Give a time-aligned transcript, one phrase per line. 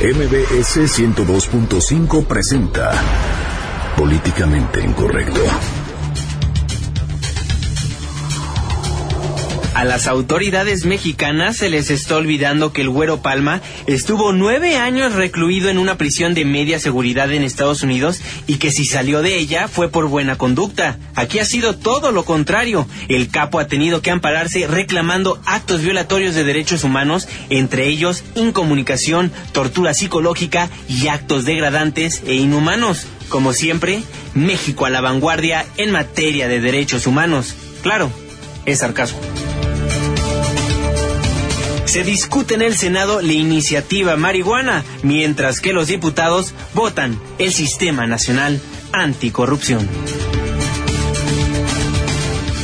[0.00, 2.92] MBS 102.5 presenta
[3.96, 5.77] Políticamente Incorrecto.
[9.78, 15.14] A las autoridades mexicanas se les está olvidando que el Güero Palma estuvo nueve años
[15.14, 19.38] recluido en una prisión de media seguridad en Estados Unidos y que si salió de
[19.38, 20.98] ella fue por buena conducta.
[21.14, 22.88] Aquí ha sido todo lo contrario.
[23.06, 29.30] El capo ha tenido que ampararse reclamando actos violatorios de derechos humanos, entre ellos incomunicación,
[29.52, 33.06] tortura psicológica y actos degradantes e inhumanos.
[33.28, 34.02] Como siempre,
[34.34, 37.54] México a la vanguardia en materia de derechos humanos.
[37.84, 38.10] Claro,
[38.66, 39.20] es sarcasmo.
[41.98, 48.06] Se discute en el Senado la iniciativa marihuana, mientras que los diputados votan el Sistema
[48.06, 48.60] Nacional
[48.92, 49.88] Anticorrupción.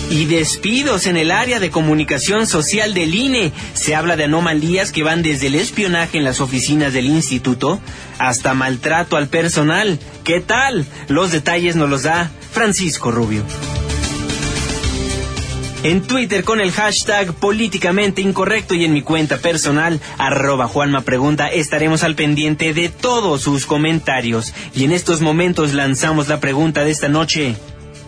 [0.08, 3.52] Y despidos en el área de comunicación social del INE.
[3.72, 7.80] Se habla de anomalías que van desde el espionaje en las oficinas del instituto
[8.20, 9.98] hasta maltrato al personal.
[10.22, 10.86] ¿Qué tal?
[11.08, 13.42] Los detalles nos los da Francisco Rubio.
[15.84, 21.48] En Twitter con el hashtag políticamente incorrecto y en mi cuenta personal, arroba Juanma Pregunta,
[21.48, 24.54] estaremos al pendiente de todos sus comentarios.
[24.74, 27.56] Y en estos momentos lanzamos la pregunta de esta noche.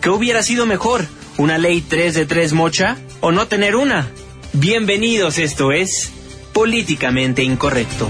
[0.01, 1.05] ¿Qué hubiera sido mejor?
[1.37, 4.09] ¿Una ley 3 de 3 mocha o no tener una?
[4.53, 6.11] Bienvenidos, esto es
[6.53, 8.09] Políticamente Incorrecto.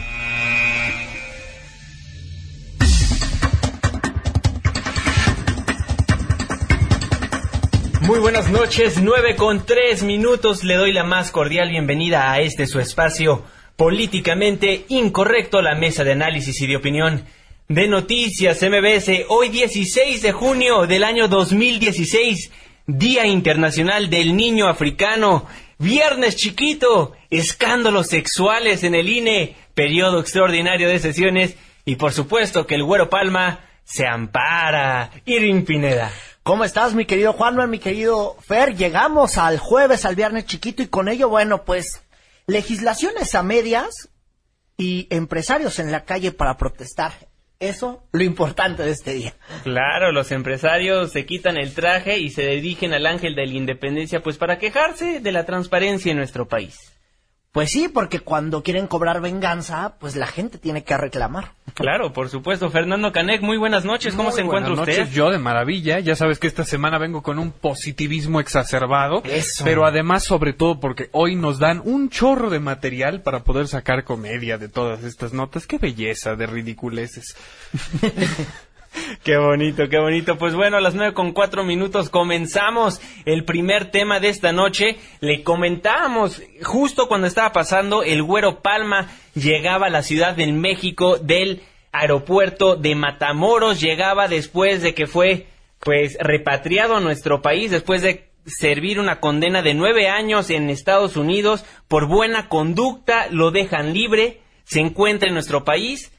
[8.21, 10.63] Buenas noches, nueve con tres minutos.
[10.63, 13.43] Le doy la más cordial bienvenida a este su espacio
[13.75, 17.25] políticamente incorrecto, la mesa de análisis y de opinión
[17.67, 19.25] de noticias MBS.
[19.27, 22.51] Hoy 16 de junio del año 2016,
[22.85, 25.47] Día Internacional del Niño Africano.
[25.79, 31.55] Viernes chiquito, escándalos sexuales en el INE, periodo extraordinario de sesiones
[31.85, 35.09] y por supuesto que el Güero Palma se ampara.
[35.25, 36.11] Irving Pineda.
[36.51, 38.75] ¿Cómo estás, mi querido Juan, mi querido Fer?
[38.75, 42.03] Llegamos al jueves, al viernes chiquito, y con ello, bueno, pues,
[42.45, 44.09] legislaciones a medias
[44.75, 47.13] y empresarios en la calle para protestar.
[47.61, 49.33] Eso, lo importante de este día.
[49.63, 54.21] Claro, los empresarios se quitan el traje y se dirigen al ángel de la independencia,
[54.21, 56.75] pues para quejarse de la transparencia en nuestro país.
[57.51, 61.51] Pues sí, porque cuando quieren cobrar venganza, pues la gente tiene que reclamar.
[61.73, 62.69] Claro, por supuesto.
[62.69, 64.13] Fernando Canek, muy buenas noches.
[64.13, 65.01] ¿Cómo se encuentra buenas usted?
[65.01, 65.99] Noches, yo de maravilla.
[65.99, 69.21] Ya sabes que esta semana vengo con un positivismo exacerbado.
[69.25, 69.65] Eso.
[69.65, 74.05] Pero además, sobre todo, porque hoy nos dan un chorro de material para poder sacar
[74.05, 75.67] comedia de todas estas notas.
[75.67, 77.35] Qué belleza de ridiculeces.
[79.23, 80.37] Qué bonito, qué bonito.
[80.37, 84.97] Pues bueno, a las nueve con cuatro minutos comenzamos el primer tema de esta noche.
[85.19, 91.17] Le comentábamos justo cuando estaba pasando el Güero Palma llegaba a la Ciudad de México
[91.17, 93.79] del aeropuerto de Matamoros.
[93.79, 95.47] Llegaba después de que fue
[95.79, 101.15] pues repatriado a nuestro país, después de servir una condena de nueve años en Estados
[101.15, 103.27] Unidos por buena conducta.
[103.29, 106.11] Lo dejan libre, se encuentra en nuestro país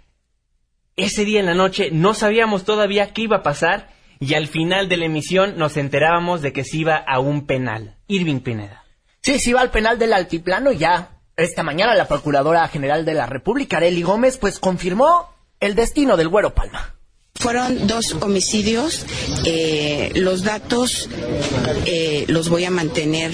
[0.96, 4.88] ese día en la noche no sabíamos todavía qué iba a pasar y al final
[4.88, 7.96] de la emisión nos enterábamos de que se iba a un penal.
[8.06, 8.84] Irving Pineda.
[9.20, 13.14] Sí, se iba al penal del altiplano y ya esta mañana la Procuradora General de
[13.14, 15.28] la República, Arely Gómez, pues confirmó
[15.60, 16.96] el destino del Güero Palma.
[17.34, 19.04] Fueron dos homicidios.
[19.44, 21.08] Eh, los datos
[21.86, 23.32] eh, los voy a mantener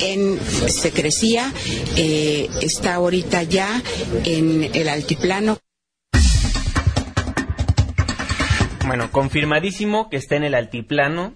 [0.00, 1.52] en secrecía.
[1.96, 3.82] Eh, está ahorita ya
[4.24, 5.58] en el altiplano.
[8.88, 11.34] Bueno, confirmadísimo que está en el altiplano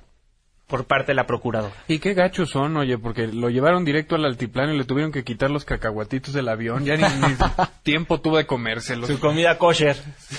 [0.66, 1.74] por parte de la procuradora.
[1.86, 5.22] Y qué gachos son, oye, porque lo llevaron directo al altiplano y le tuvieron que
[5.22, 6.84] quitar los cacahuatitos del avión.
[6.86, 7.36] Ya ni, ni
[7.82, 9.06] tiempo tuvo de comérselos.
[9.08, 9.96] Su comida kosher.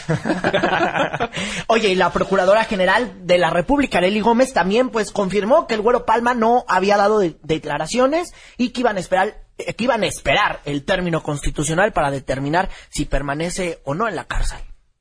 [1.67, 5.81] Oye, y la Procuradora General de la República, Arely Gómez, también pues confirmó que el
[5.81, 10.01] Güero Palma no había dado de- declaraciones y que iban a esperar eh, que iban
[10.01, 14.57] a esperar el término constitucional para determinar si permanece o no en la cárcel.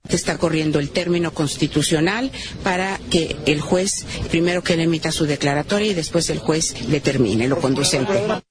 [0.09, 2.31] Está corriendo el término constitucional
[2.63, 7.49] para que el juez, primero que él emita su declaratoria y después el juez determine
[7.49, 8.43] lo conducente.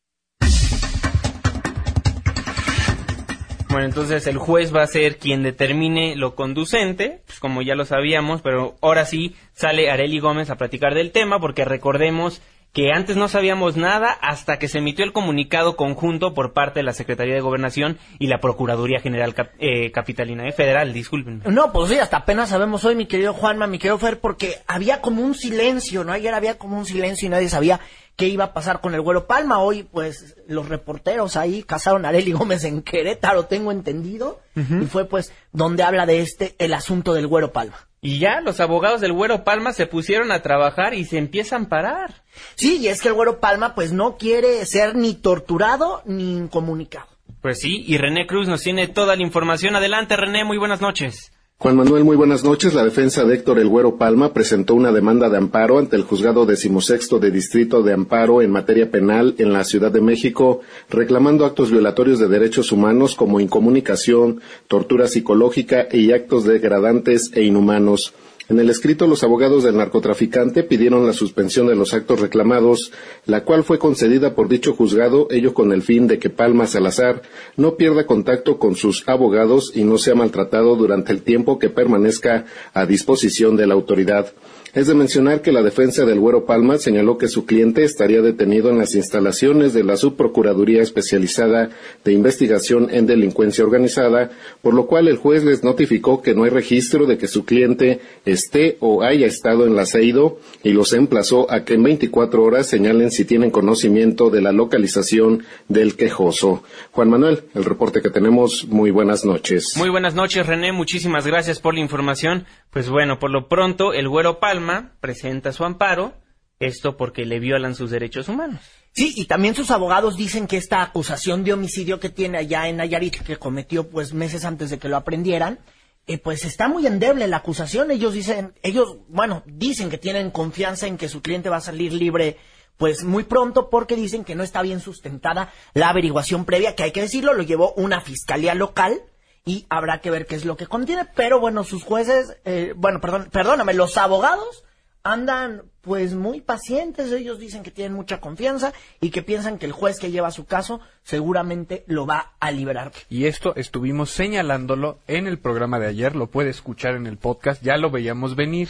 [3.72, 7.86] Bueno, entonces el juez va a ser quien determine lo conducente, pues como ya lo
[7.86, 12.42] sabíamos, pero ahora sí sale Areli Gómez a platicar del tema, porque recordemos
[12.74, 16.84] que antes no sabíamos nada hasta que se emitió el comunicado conjunto por parte de
[16.84, 21.44] la Secretaría de Gobernación y la Procuraduría General eh, Capitalina eh, Federal, disculpen.
[21.46, 25.02] No, pues sí, hasta apenas sabemos hoy, mi querido Juanma, mi querido Fer, porque había
[25.02, 26.14] como un silencio, ¿no?
[26.14, 27.82] Ayer había como un silencio y nadie sabía
[28.16, 29.60] qué iba a pasar con el Güero Palma.
[29.60, 35.06] Hoy, pues, los reporteros ahí casaron a Areli Gómez en Querétaro, tengo entendido, y fue,
[35.06, 37.88] pues, donde habla de este, el asunto del Güero Palma.
[38.04, 41.70] Y ya los abogados del Güero Palma se pusieron a trabajar y se empiezan a
[41.70, 42.24] parar.
[42.56, 47.06] Sí, y es que el Güero Palma pues no quiere ser ni torturado ni incomunicado.
[47.42, 49.76] Pues sí, y René Cruz nos tiene toda la información.
[49.76, 51.32] Adelante René, muy buenas noches.
[51.62, 52.74] Juan Manuel, muy buenas noches.
[52.74, 56.48] La defensa de Héctor El Güero Palma presentó una demanda de amparo ante el juzgado
[56.48, 61.70] decimosexto de distrito de amparo en materia penal en la Ciudad de México, reclamando actos
[61.70, 68.16] violatorios de derechos humanos como incomunicación, tortura psicológica y actos degradantes e inhumanos.
[68.52, 72.92] En el escrito, los abogados del narcotraficante pidieron la suspensión de los actos reclamados,
[73.26, 77.22] la cual fue concedida por dicho juzgado, ello con el fin de que Palma Salazar
[77.56, 82.44] no pierda contacto con sus abogados y no sea maltratado durante el tiempo que permanezca
[82.74, 84.34] a disposición de la autoridad.
[84.74, 88.70] Es de mencionar que la defensa del Güero Palma señaló que su cliente estaría detenido
[88.70, 91.72] en las instalaciones de la Subprocuraduría Especializada
[92.06, 94.32] de Investigación en Delincuencia Organizada,
[94.62, 98.00] por lo cual el juez les notificó que no hay registro de que su cliente
[98.24, 102.68] esté o haya estado en la CEIDO y los emplazó a que en 24 horas
[102.68, 106.64] señalen si tienen conocimiento de la localización del quejoso.
[106.92, 109.74] Juan Manuel, el reporte que tenemos, muy buenas noches.
[109.76, 112.46] Muy buenas noches, René, muchísimas gracias por la información.
[112.72, 116.14] Pues bueno, por lo pronto, el Güero Palma presenta su amparo,
[116.60, 118.62] esto porque le violan sus derechos humanos.
[118.94, 122.78] Sí, y también sus abogados dicen que esta acusación de homicidio que tiene allá en
[122.78, 125.60] Nayarit, que cometió pues meses antes de que lo aprendieran,
[126.08, 127.92] eh, pues está muy endeble la acusación.
[127.92, 131.92] Ellos dicen, ellos, bueno, dicen que tienen confianza en que su cliente va a salir
[131.92, 132.38] libre
[132.78, 136.92] pues muy pronto porque dicen que no está bien sustentada la averiguación previa, que hay
[136.92, 139.04] que decirlo, lo llevó una fiscalía local
[139.46, 141.06] y habrá que ver qué es lo que contiene.
[141.16, 144.64] Pero bueno, sus jueces, eh, bueno, perdón, perdóname, los abogados
[145.04, 149.72] andan pues muy pacientes, ellos dicen que tienen mucha confianza y que piensan que el
[149.72, 152.92] juez que lleva su caso seguramente lo va a liberar.
[153.10, 157.64] Y esto estuvimos señalándolo en el programa de ayer, lo puede escuchar en el podcast,
[157.64, 158.70] ya lo veíamos venir,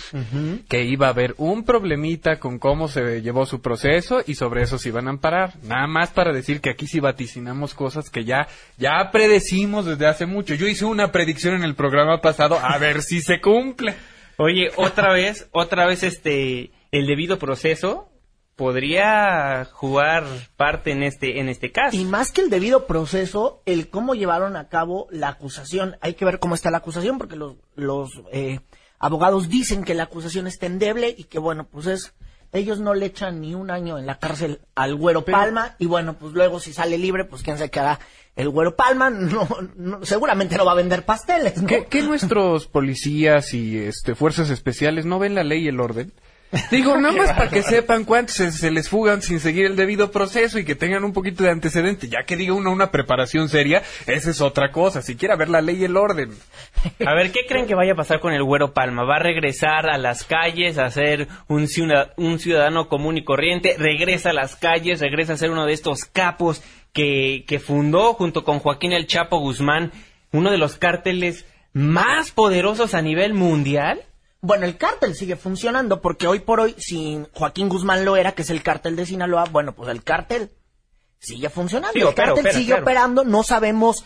[0.70, 4.78] que iba a haber un problemita con cómo se llevó su proceso y sobre eso
[4.78, 5.56] se iban a amparar.
[5.64, 10.26] Nada más para decir que aquí sí vaticinamos cosas que ya, ya predecimos desde hace
[10.26, 10.56] mucho.
[10.56, 13.96] Yo hice una predicción en el programa pasado, a ver si se cumple.
[14.38, 18.12] Oye, otra vez, otra vez este, el debido proceso
[18.56, 20.26] podría jugar
[20.56, 21.98] parte en este, en este caso.
[21.98, 25.98] Y más que el debido proceso, el cómo llevaron a cabo la acusación.
[26.02, 28.60] Hay que ver cómo está la acusación, porque los, los eh,
[29.00, 32.14] abogados dicen que la acusación está endeble y que, bueno, pues es
[32.54, 36.18] ellos no le echan ni un año en la cárcel al Güero Palma y bueno,
[36.18, 38.00] pues luego si sale libre, pues quién sabe qué hará
[38.36, 39.48] el Güero Palma, no,
[40.04, 41.62] seguramente no va a vender pasteles.
[41.62, 41.68] ¿no?
[41.68, 46.14] ¿Qué, nuestros policías y este fuerzas especiales no ven la ley y el orden?
[46.70, 50.60] Digo, nada más para que sepan cuántos se, les fugan sin seguir el debido proceso
[50.60, 52.10] y que tengan un poquito de antecedente.
[52.10, 55.02] Ya que diga uno una preparación seria, esa es otra cosa.
[55.02, 56.32] Si quiere ver la ley y el orden.
[57.06, 59.04] A ver, ¿qué creen que vaya a pasar con el Güero Palma?
[59.04, 61.68] ¿Va a regresar a las calles a ser un,
[62.18, 63.76] un ciudadano común y corriente?
[63.78, 65.00] ¿Regresa a las calles?
[65.00, 69.40] ¿Regresa a ser uno de estos capos que, que fundó junto con Joaquín El Chapo
[69.40, 69.92] Guzmán
[70.34, 74.02] uno de los cárteles más poderosos a nivel mundial?
[74.42, 78.42] Bueno, el cártel sigue funcionando porque hoy por hoy, sin Joaquín Guzmán lo era, que
[78.42, 80.52] es el cártel de Sinaloa, bueno, pues el cártel
[81.20, 82.10] sigue funcionando.
[82.10, 84.04] el cártel sigue operando, no sabemos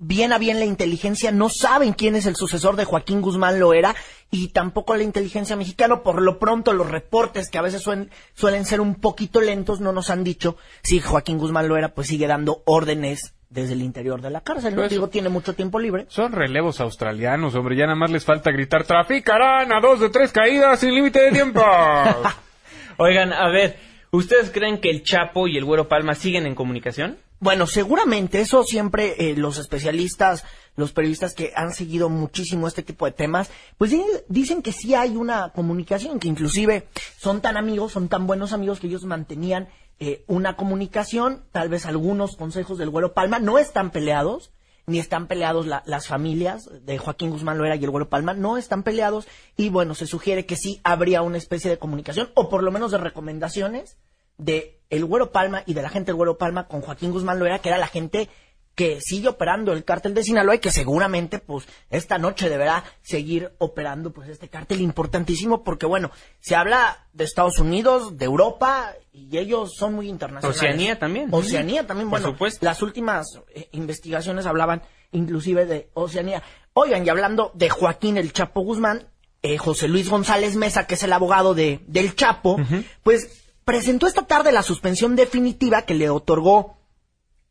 [0.00, 3.94] bien a bien la inteligencia, no saben quién es el sucesor de Joaquín Guzmán Loera
[4.30, 6.02] y tampoco la inteligencia mexicana.
[6.02, 9.92] Por lo pronto, los reportes que a veces suelen, suelen ser un poquito lentos no
[9.92, 14.30] nos han dicho si Joaquín Guzmán Loera pues sigue dando órdenes desde el interior de
[14.30, 14.74] la cárcel.
[14.74, 14.80] ¿no?
[14.80, 16.06] Pues, Digo, tiene mucho tiempo libre.
[16.08, 17.76] Son relevos australianos, hombre.
[17.76, 21.32] Ya nada más les falta gritar, traficarán a dos de tres caídas sin límite de
[21.32, 21.60] tiempo.
[22.96, 23.76] Oigan, a ver,
[24.12, 27.18] ¿ustedes creen que el Chapo y el Güero Palma siguen en comunicación?
[27.40, 30.44] Bueno, seguramente eso siempre eh, los especialistas,
[30.76, 33.94] los periodistas que han seguido muchísimo este tipo de temas, pues
[34.28, 38.78] dicen que sí hay una comunicación, que inclusive son tan amigos, son tan buenos amigos
[38.78, 39.68] que ellos mantenían
[39.98, 44.52] eh, una comunicación, tal vez algunos consejos del Güero Palma, no están peleados,
[44.84, 48.82] ni están peleados las familias de Joaquín Guzmán Loera y el Güero Palma, no están
[48.82, 52.70] peleados, y bueno, se sugiere que sí habría una especie de comunicación, o por lo
[52.70, 53.96] menos de recomendaciones,
[54.40, 57.60] de el Güero Palma y de la gente del Güero Palma con Joaquín Guzmán Loera,
[57.60, 58.28] que era la gente
[58.74, 63.52] que sigue operando el cártel de Sinaloa y que seguramente pues esta noche deberá seguir
[63.58, 69.36] operando pues este cártel importantísimo porque bueno, se habla de Estados Unidos, de Europa y
[69.36, 70.56] ellos son muy internacionales.
[70.56, 71.28] Oceanía también.
[71.30, 72.64] Oceanía también, Por bueno, supuesto.
[72.64, 74.82] las últimas eh, investigaciones hablaban
[75.12, 76.42] inclusive de Oceanía.
[76.72, 79.08] Oigan, y hablando de Joaquín el Chapo Guzmán,
[79.42, 82.56] eh, José Luis González Mesa, que es el abogado de, del Chapo,
[83.02, 86.78] pues presentó esta tarde la suspensión definitiva que le otorgó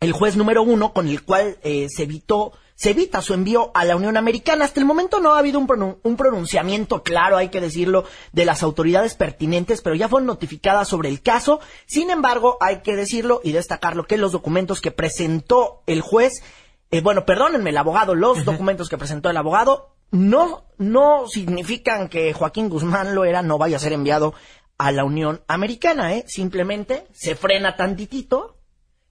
[0.02, 3.86] el juez número uno, con el cual eh, se evitó, se evita su envío a
[3.86, 4.66] la Unión Americana.
[4.66, 8.44] Hasta el momento no ha habido un, pronun- un pronunciamiento claro, hay que decirlo, de
[8.44, 11.62] las autoridades pertinentes, pero ya fueron notificadas sobre el caso.
[11.86, 16.44] Sin embargo, hay que decirlo y destacarlo que los documentos que presentó el juez,
[16.92, 22.34] eh, bueno, perdónenme, el abogado, los documentos que presentó el abogado no, no significan que
[22.34, 24.34] Joaquín Guzmán Loera no vaya a ser enviado
[24.80, 26.24] a la Unión Americana, ¿eh?
[26.26, 28.58] Simplemente se frena tantitito,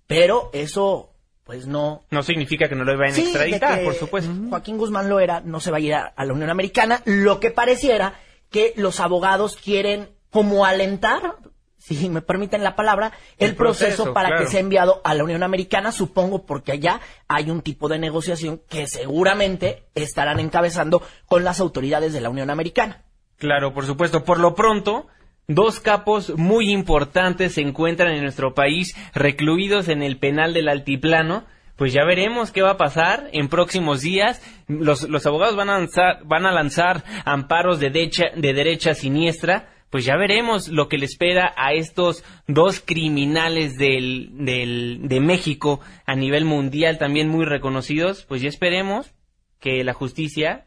[0.07, 1.13] pero eso,
[1.45, 2.05] pues no...
[2.11, 4.33] No significa que no lo vayan a Sí, extraditar, por supuesto.
[4.49, 7.51] Joaquín Guzmán Loera no se va a ir a, a la Unión Americana, lo que
[7.51, 8.15] pareciera
[8.51, 11.37] que los abogados quieren como alentar,
[11.77, 14.45] si me permiten la palabra, el, El proceso, proceso, para claro.
[14.45, 18.63] que sea enviado a la Unión Americana, supongo porque allá hay un tipo de negociación
[18.71, 23.05] que seguramente estarán encabezando con las autoridades de la Unión Americana.
[23.37, 24.25] Claro, por supuesto.
[24.25, 25.07] Por lo pronto,
[25.49, 31.45] dos capos muy importantes se encuentran en nuestro país recluidos en el penal del altiplano.
[31.77, 34.43] Pues ya veremos qué va a pasar en próximos días.
[34.67, 39.71] Los, los abogados van a lanzar, van a lanzar amparos de derecha, de siniestra.
[39.91, 45.81] Pues ya veremos lo que le espera a estos dos criminales del, del, de México
[46.05, 48.27] a nivel mundial también muy reconocidos.
[48.27, 49.15] Pues ya esperemos
[49.61, 50.67] que la justicia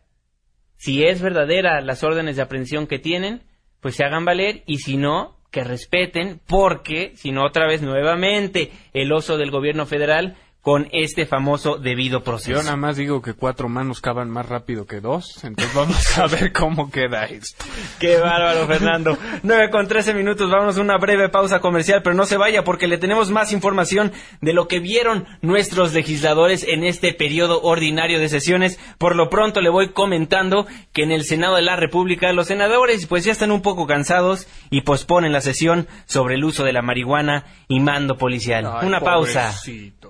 [0.81, 3.43] si es verdadera las órdenes de aprehensión que tienen,
[3.81, 8.71] pues se hagan valer y si no, que respeten, porque si no otra vez nuevamente
[8.93, 12.51] el oso del gobierno federal con este famoso debido proceso.
[12.51, 16.27] Yo nada más digo que cuatro manos cavan más rápido que dos, entonces vamos a
[16.27, 17.65] ver cómo queda esto.
[17.99, 19.17] Qué bárbaro, Fernando.
[19.41, 22.87] 9 con 13 minutos, vamos a una breve pausa comercial, pero no se vaya porque
[22.87, 28.29] le tenemos más información de lo que vieron nuestros legisladores en este periodo ordinario de
[28.29, 28.79] sesiones.
[28.99, 33.07] Por lo pronto le voy comentando que en el Senado de la República los senadores
[33.07, 36.83] pues ya están un poco cansados y posponen la sesión sobre el uso de la
[36.83, 38.69] marihuana y mando policial.
[38.71, 39.51] Ay, una pausa.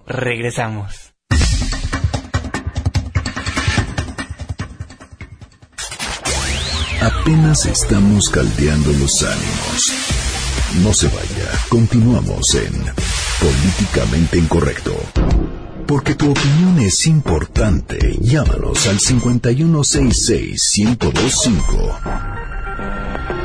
[0.08, 1.14] Regresamos.
[7.02, 9.92] Apenas estamos caldeando los ánimos.
[10.84, 12.74] No se vaya, continuamos en
[13.42, 14.96] Políticamente Incorrecto.
[15.88, 22.00] Porque tu opinión es importante, llámanos al 5166-1025.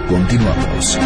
[0.09, 0.99] Continuamos.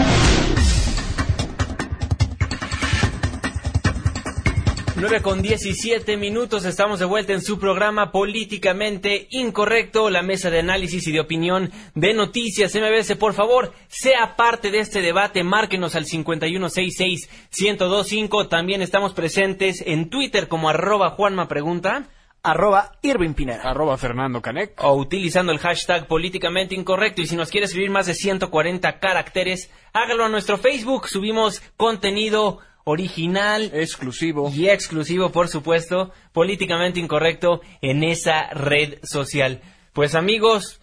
[5.01, 10.59] 9 con 17 minutos, estamos de vuelta en su programa Políticamente Incorrecto, la mesa de
[10.59, 13.17] análisis y de opinión de Noticias MBS.
[13.17, 18.51] Por favor, sea parte de este debate, márquenos al 5166-1025.
[18.51, 22.11] También estamos presentes en Twitter como arroba Juanma Pregunta
[22.43, 23.71] Arroba Irving Pineda.
[23.71, 24.73] Arroba Fernando Canec.
[24.83, 27.21] o utilizando el hashtag políticamente incorrecto.
[27.21, 31.09] Y si nos quiere escribir más de 140 caracteres, hágalo a nuestro Facebook.
[31.09, 34.51] Subimos contenido original Exclusivo.
[34.55, 39.61] y exclusivo, por supuesto, políticamente incorrecto en esa red social.
[39.93, 40.81] Pues amigos,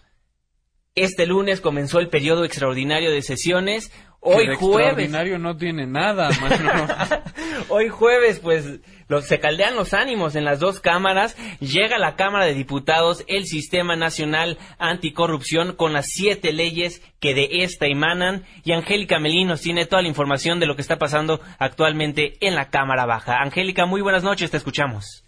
[0.94, 3.90] este lunes comenzó el periodo extraordinario de sesiones.
[4.20, 4.80] Hoy Que de jueves.
[4.88, 7.22] extraordinario no tiene nada, mano.
[7.68, 11.36] Hoy jueves, pues, los, se caldean los ánimos en las dos cámaras.
[11.60, 17.34] Llega a la Cámara de Diputados el Sistema Nacional Anticorrupción con las siete leyes que
[17.34, 18.44] de esta emanan.
[18.64, 22.54] Y Angélica Melín nos tiene toda la información de lo que está pasando actualmente en
[22.54, 23.38] la Cámara Baja.
[23.42, 25.27] Angélica, muy buenas noches, te escuchamos.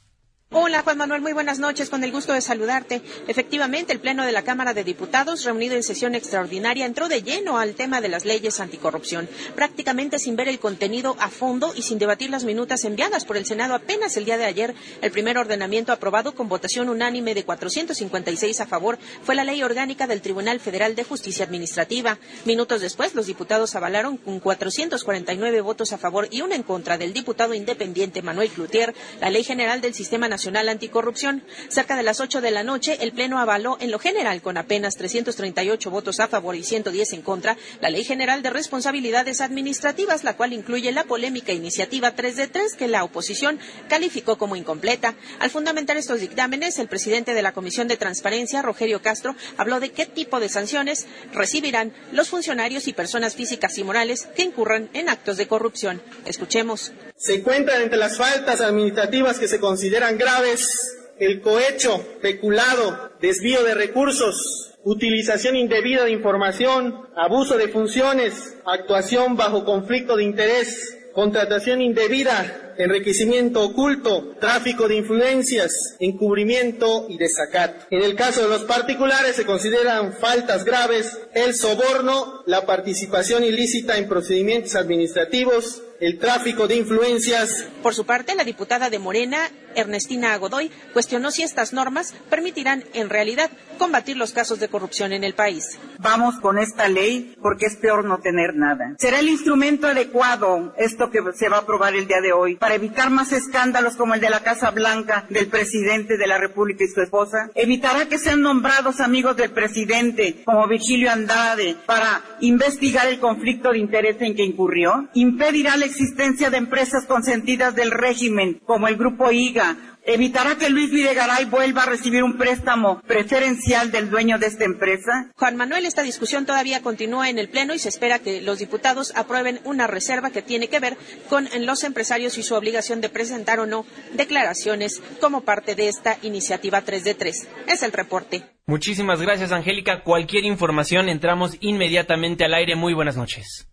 [0.52, 3.02] Hola Juan Manuel, muy buenas noches, con el gusto de saludarte.
[3.28, 7.56] Efectivamente, el Pleno de la Cámara de Diputados, reunido en sesión extraordinaria, entró de lleno
[7.56, 12.00] al tema de las leyes anticorrupción, prácticamente sin ver el contenido a fondo y sin
[12.00, 14.74] debatir las minutas enviadas por el Senado apenas el día de ayer.
[15.02, 20.08] El primer ordenamiento aprobado con votación unánime de 456 a favor fue la Ley Orgánica
[20.08, 22.18] del Tribunal Federal de Justicia Administrativa.
[22.44, 27.12] Minutos después, los diputados avalaron con 449 votos a favor y uno en contra del
[27.12, 31.42] diputado independiente Manuel Cloutier la Ley General del Sistema Nacional Anticorrupción.
[31.68, 34.96] Cerca de las 8 de la noche, el Pleno avaló en lo general con apenas
[34.96, 40.36] 338 votos a favor y 110 en contra la Ley General de Responsabilidades Administrativas, la
[40.36, 45.14] cual incluye la polémica iniciativa 3 de 3 que la oposición calificó como incompleta.
[45.38, 49.92] Al fundamentar estos dictámenes, el presidente de la Comisión de Transparencia, Rogelio Castro, habló de
[49.92, 55.08] qué tipo de sanciones recibirán los funcionarios y personas físicas y morales que incurran en
[55.08, 56.02] actos de corrupción.
[56.24, 56.92] Escuchemos.
[57.20, 63.74] Se encuentran entre las faltas administrativas que se consideran graves el cohecho, peculado, desvío de
[63.74, 72.72] recursos, utilización indebida de información, abuso de funciones, actuación bajo conflicto de interés, contratación indebida,
[72.78, 77.84] enriquecimiento oculto, tráfico de influencias, encubrimiento y desacato.
[77.90, 83.98] En el caso de los particulares se consideran faltas graves el soborno, la participación ilícita
[83.98, 87.66] en procedimientos administrativos, el tráfico de influencias.
[87.82, 89.38] Por su parte, la diputada de Morena,
[89.74, 95.24] Ernestina Godoy, cuestionó si estas normas permitirán en realidad combatir los casos de corrupción en
[95.24, 95.78] el país.
[95.98, 98.94] Vamos con esta ley porque es peor no tener nada.
[98.98, 102.74] ¿Será el instrumento adecuado esto que se va a aprobar el día de hoy para
[102.74, 106.88] evitar más escándalos como el de la Casa Blanca del presidente de la República y
[106.88, 107.50] su esposa?
[107.54, 113.78] ¿Evitará que sean nombrados amigos del presidente como Vigilio Andade para investigar el conflicto de
[113.78, 115.08] interés en que incurrió?
[115.14, 120.90] ¿Impedirá la existencia de empresas consentidas del régimen, como el Grupo IGA, evitará que Luis
[120.90, 125.30] Videgaray vuelva a recibir un préstamo preferencial del dueño de esta empresa?
[125.36, 129.12] Juan Manuel, esta discusión todavía continúa en el Pleno y se espera que los diputados
[129.14, 130.96] aprueben una reserva que tiene que ver
[131.28, 136.18] con los empresarios y su obligación de presentar o no declaraciones como parte de esta
[136.22, 137.48] iniciativa 3 de 3.
[137.66, 138.44] Es el reporte.
[138.66, 140.02] Muchísimas gracias, Angélica.
[140.02, 142.76] Cualquier información, entramos inmediatamente al aire.
[142.76, 143.69] Muy buenas noches.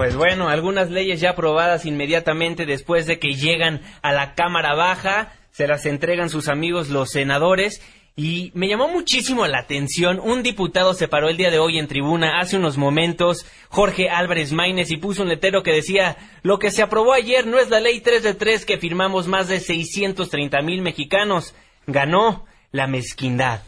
[0.00, 5.34] Pues bueno, algunas leyes ya aprobadas inmediatamente después de que llegan a la Cámara Baja,
[5.50, 7.82] se las entregan sus amigos los senadores
[8.16, 11.86] y me llamó muchísimo la atención, un diputado se paró el día de hoy en
[11.86, 16.70] tribuna, hace unos momentos, Jorge Álvarez Maínez, y puso un letrero que decía, lo que
[16.70, 20.62] se aprobó ayer no es la ley 3 de 3 que firmamos más de 630
[20.62, 21.54] mil mexicanos,
[21.86, 23.60] ganó la mezquindad.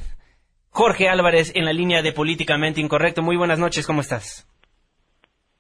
[0.71, 4.47] Jorge Álvarez en la línea de Políticamente Incorrecto, muy buenas noches, ¿cómo estás?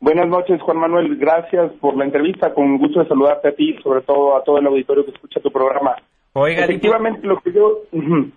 [0.02, 1.16] Buenas noches, Juan Manuel.
[1.16, 2.52] Gracias por la entrevista.
[2.52, 5.38] Con gusto de saludarte a ti y sobre todo a todo el auditorio que escucha
[5.38, 5.94] tu programa.
[6.32, 7.82] Oiga, efectivamente lo que yo...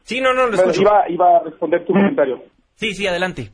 [0.04, 2.44] Sí, no, no, lo iba, iba a responder tu comentario.
[2.76, 3.50] Sí, sí, adelante.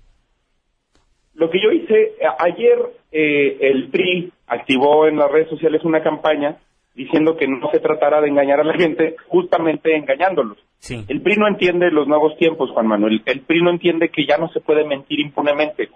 [1.35, 2.79] Lo que yo hice, ayer
[3.13, 6.57] eh, el PRI activó en las redes sociales una campaña
[6.93, 10.57] diciendo que no se tratara de engañar a la gente, justamente engañándolos.
[10.79, 11.05] Sí.
[11.07, 13.21] El PRI no entiende los nuevos tiempos, Juan Manuel.
[13.25, 15.89] El PRI no entiende que ya no se puede mentir impunemente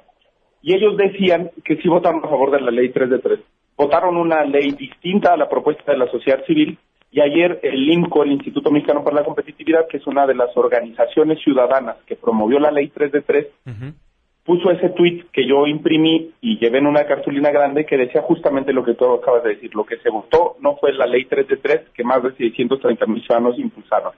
[0.66, 3.40] y ellos decían que sí votaron a favor de la ley 3 de 3.
[3.78, 6.76] Votaron una ley distinta a la propuesta de la sociedad civil
[7.12, 10.58] y ayer el INCO, el Instituto Mexicano para la Competitividad, que es una de las
[10.58, 13.48] organizaciones ciudadanas que promovió la ley 3 de 3,
[14.44, 18.74] puso ese tuit que yo imprimí y llevé en una cartulina grande que decía justamente
[18.74, 19.76] lo que tú acabas de decir.
[19.76, 23.06] Lo que se votó no fue la ley 3 de 3 que más de 630
[23.06, 24.14] mil ciudadanos impulsaron.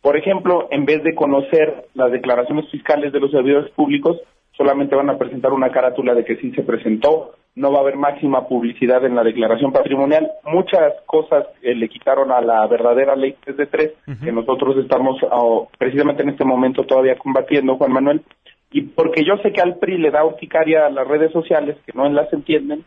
[0.00, 4.16] Por ejemplo, en vez de conocer las declaraciones fiscales de los servidores públicos,
[4.56, 7.96] solamente van a presentar una carátula de que sí se presentó, no va a haber
[7.96, 10.30] máxima publicidad en la declaración patrimonial.
[10.44, 13.92] Muchas cosas eh, le quitaron a la verdadera ley 3 de 3,
[14.22, 18.22] que nosotros estamos oh, precisamente en este momento todavía combatiendo, Juan Manuel.
[18.70, 21.92] Y porque yo sé que al PRI le da urticaria a las redes sociales, que
[21.94, 22.84] no las entienden,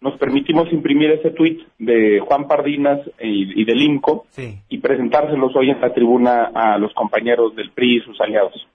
[0.00, 4.26] nos permitimos imprimir ese tuit de Juan Pardinas y, del INCO
[4.68, 8.66] y presentárselos hoy en la tribuna a los compañeros del PRI y sus aliados.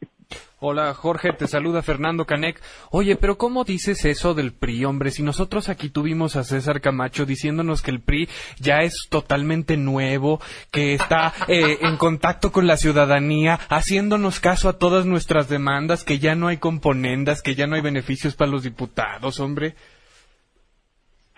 [0.65, 2.57] Hola Jorge, te saluda Fernando Canec.
[2.89, 5.11] Oye, pero ¿cómo dices eso del PRI, hombre?
[5.11, 8.29] Si nosotros aquí tuvimos a César Camacho diciéndonos que el PRI
[8.61, 10.39] ya es totalmente nuevo,
[10.71, 16.19] que está eh, en contacto con la ciudadanía, haciéndonos caso a todas nuestras demandas, que
[16.19, 19.73] ya no hay componendas, que ya no hay beneficios para los diputados, hombre.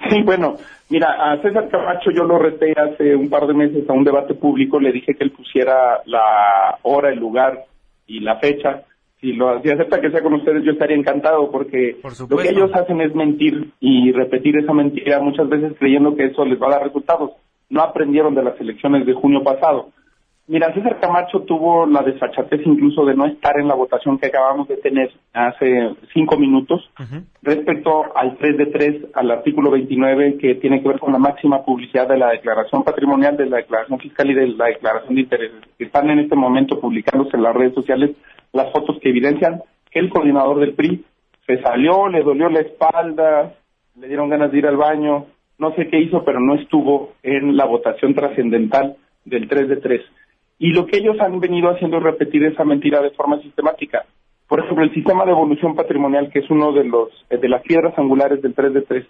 [0.08, 0.58] Sí, bueno,
[0.88, 4.36] mira, a César Camacho yo lo reté hace un par de meses a un debate
[4.36, 7.66] público, le dije que él pusiera la hora, el lugar
[8.06, 8.84] y la fecha
[9.22, 11.98] si lo si acepta que sea con ustedes, yo estaría encantado porque
[12.30, 16.46] lo que ellos hacen es mentir y repetir esa mentira muchas veces creyendo que eso
[16.46, 17.32] les va a dar resultados.
[17.70, 19.90] No aprendieron de las elecciones de junio pasado.
[20.48, 24.68] Mira, César Camacho tuvo la desfachatez incluso de no estar en la votación que acabamos
[24.68, 26.88] de tener hace cinco minutos
[27.42, 31.66] respecto al 3 de 3, al artículo 29 que tiene que ver con la máxima
[31.66, 35.62] publicidad de la declaración patrimonial, de la declaración fiscal y de la declaración de intereses,
[35.80, 38.12] que están en este momento publicándose en las redes sociales
[38.56, 41.04] las fotos que evidencian que el coordinador del PRI
[41.46, 43.54] se salió, le dolió la espalda,
[44.00, 47.56] le dieron ganas de ir al baño, no sé qué hizo, pero no estuvo en
[47.56, 50.02] la votación trascendental del 3 de 3.
[50.60, 54.06] Y lo que ellos han venido haciendo es repetir esa mentira de forma sistemática.
[54.48, 57.62] Por ejemplo, el sistema de evolución patrimonial, que es uno de los eh, de las
[57.64, 59.06] piedras angulares del 3 de 3.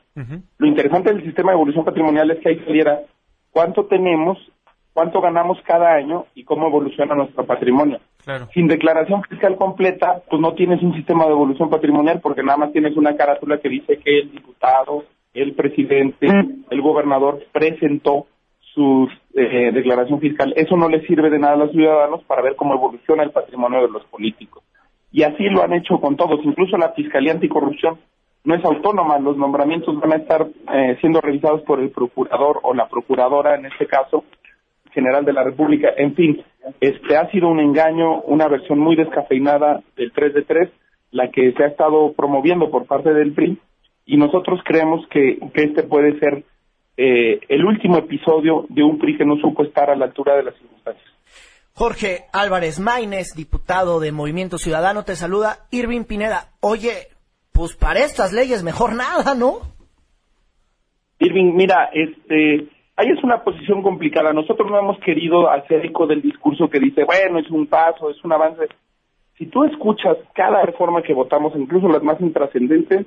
[0.58, 3.02] Lo interesante del sistema de evolución patrimonial es que ahí saliera
[3.52, 4.40] cuánto tenemos,
[4.94, 8.00] cuánto ganamos cada año y cómo evoluciona nuestro patrimonio.
[8.54, 12.72] Sin declaración fiscal completa, pues no tienes un sistema de evolución patrimonial porque nada más
[12.72, 16.28] tienes una carátula que dice que el diputado, el presidente,
[16.70, 18.26] el gobernador presentó
[18.74, 20.54] su eh, declaración fiscal.
[20.56, 23.82] Eso no le sirve de nada a los ciudadanos para ver cómo evoluciona el patrimonio
[23.82, 24.64] de los políticos.
[25.12, 27.98] Y así lo han hecho con todos, incluso la Fiscalía Anticorrupción
[28.46, 32.74] no es autónoma, los nombramientos van a estar eh, siendo revisados por el procurador o
[32.76, 34.24] la procuradora, en este caso,
[34.96, 35.90] general de la República.
[35.96, 36.44] En fin,
[36.82, 40.70] este ha sido un engaño, una versión muy descafeinada del 3 de 3,
[41.12, 43.60] la que se ha estado promoviendo por parte del PRI,
[44.08, 46.44] y nosotros creemos que, este puede ser
[46.98, 50.44] eh, el último episodio de un PRI que no supo estar a la altura de
[50.44, 51.06] las circunstancias.
[51.74, 55.68] Jorge Álvarez Maínez, diputado de Movimiento Ciudadano, te saluda.
[55.72, 57.10] Irving Pineda, oye,
[57.52, 59.60] pues para estas leyes mejor nada, ¿no?
[61.20, 64.34] Irving, mira, este, ahí es una posición complicada.
[64.34, 68.24] Nosotros no hemos querido hacer eco del discurso que dice, bueno, es un paso, es
[68.24, 68.68] un avance.
[69.38, 73.06] Si tú escuchas cada reforma que votamos, incluso las más intrascendentes,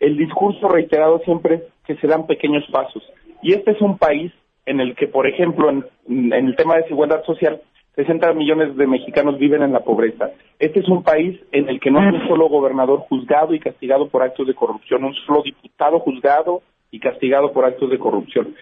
[0.00, 3.02] el discurso reiterado siempre es que se dan pequeños pasos.
[3.42, 4.32] Y este es un país
[4.66, 7.60] en el que, por ejemplo, en, en el tema de desigualdad social,
[7.96, 10.30] 60 millones de mexicanos viven en la pobreza.
[10.58, 14.08] Este es un país en el que no hay un solo gobernador juzgado y castigado
[14.08, 18.54] por actos de corrupción, un solo diputado juzgado y castigado por actos de corrupción.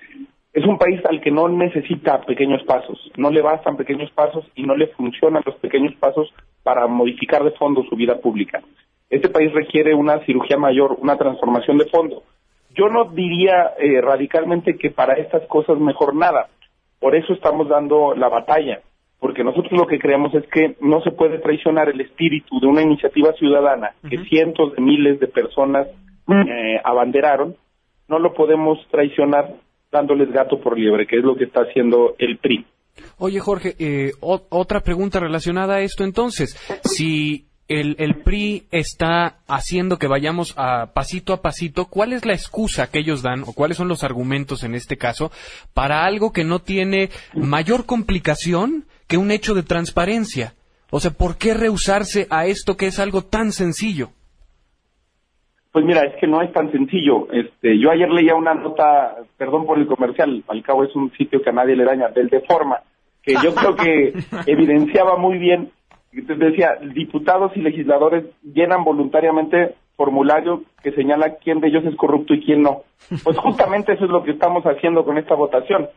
[0.53, 4.65] Es un país al que no necesita pequeños pasos, no le bastan pequeños pasos y
[4.65, 6.33] no le funcionan los pequeños pasos
[6.63, 8.61] para modificar de fondo su vida pública.
[9.09, 12.23] Este país requiere una cirugía mayor, una transformación de fondo.
[12.75, 16.49] Yo no diría eh, radicalmente que para estas cosas mejor nada.
[16.99, 18.81] Por eso estamos dando la batalla
[19.21, 22.81] porque nosotros lo que creemos es que no se puede traicionar el espíritu de una
[22.81, 25.87] iniciativa ciudadana que cientos de miles de personas
[26.29, 27.55] eh, abanderaron,
[28.09, 29.55] no lo podemos traicionar
[29.91, 32.67] dándoles gato por liebre, que es lo que está haciendo el PRI.
[33.19, 36.57] Oye, Jorge, eh, otra pregunta relacionada a esto entonces.
[36.85, 42.35] Si el, el, PRI está haciendo que vayamos a pasito a pasito, ¿cuál es la
[42.35, 45.31] excusa que ellos dan o cuáles son los argumentos en este caso
[45.73, 50.55] para algo que no tiene mayor complicación que un hecho de transparencia.
[50.91, 54.13] O sea, ¿por qué rehusarse a esto que es algo tan sencillo?
[55.73, 57.29] Pues mira, es que no es tan sencillo.
[57.33, 61.41] Este, yo ayer leía una nota, perdón por el comercial, al cabo es un sitio
[61.43, 62.81] que a nadie le daña, del Deforma,
[63.23, 64.13] que yo creo que
[64.47, 65.71] evidenciaba muy bien,
[66.13, 72.43] decía, diputados y legisladores llenan voluntariamente formulario que señala quién de ellos es corrupto y
[72.43, 72.85] quién no.
[73.23, 75.89] Pues justamente eso es lo que estamos haciendo con esta votación.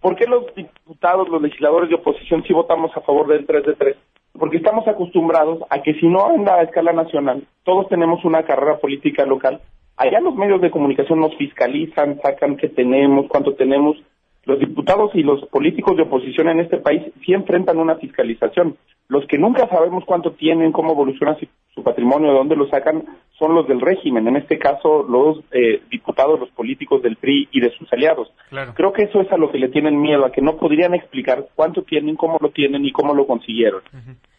[0.00, 3.74] ¿Por qué los diputados, los legisladores de oposición sí votamos a favor del 3 de
[3.74, 3.96] 3?
[4.32, 8.78] Porque estamos acostumbrados a que si no en la escala nacional, todos tenemos una carrera
[8.78, 9.60] política local,
[9.96, 13.96] allá los medios de comunicación nos fiscalizan, sacan qué tenemos, cuánto tenemos.
[14.44, 18.76] Los diputados y los políticos de oposición en este país sí enfrentan una fiscalización.
[19.08, 21.36] Los que nunca sabemos cuánto tienen, cómo evoluciona
[21.74, 23.04] su, patrimonio, de dónde lo sacan,
[23.38, 27.60] son los del régimen, en este caso los eh, diputados, los políticos del PRI y
[27.60, 28.32] de sus aliados.
[28.74, 31.46] Creo que eso es a lo que le tienen miedo, a que no podrían explicar
[31.54, 33.82] cuánto tienen, cómo lo tienen y cómo lo consiguieron.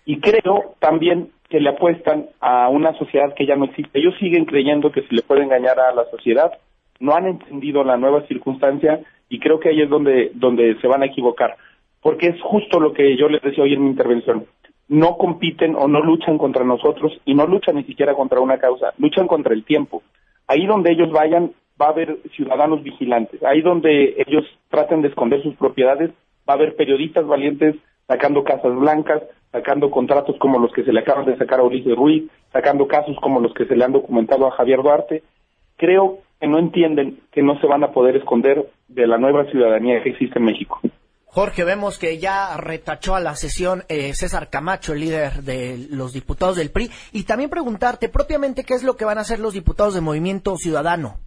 [0.06, 4.00] Y creo también que le apuestan a una sociedad que ya no existe.
[4.00, 6.52] Ellos siguen creyendo que se le puede engañar a la sociedad,
[7.00, 11.04] no han entendido la nueva circunstancia y creo que ahí es donde, donde se van
[11.04, 11.56] a equivocar,
[12.02, 14.46] porque es justo lo que yo les decía hoy en mi intervención
[14.90, 18.94] no compiten o no luchan contra nosotros y no luchan ni siquiera contra una causa,
[18.98, 20.02] luchan contra el tiempo.
[20.48, 25.42] Ahí donde ellos vayan va a haber ciudadanos vigilantes, ahí donde ellos traten de esconder
[25.44, 26.12] sus propiedades
[26.48, 27.76] va a haber periodistas valientes
[28.08, 29.22] sacando casas blancas,
[29.52, 33.16] sacando contratos como los que se le acaban de sacar a Ulises Ruiz, sacando casos
[33.22, 35.24] como los que se le han documentado a Javier Duarte.
[35.78, 40.02] Creo que no entienden que no se van a poder esconder de la nueva ciudadanía
[40.02, 40.80] que existe en México.
[41.32, 46.12] Jorge, vemos que ya retachó a la sesión eh, César Camacho, el líder de los
[46.12, 49.54] diputados del PRI, y también preguntarte propiamente qué es lo que van a hacer los
[49.54, 51.18] diputados de Movimiento Ciudadano.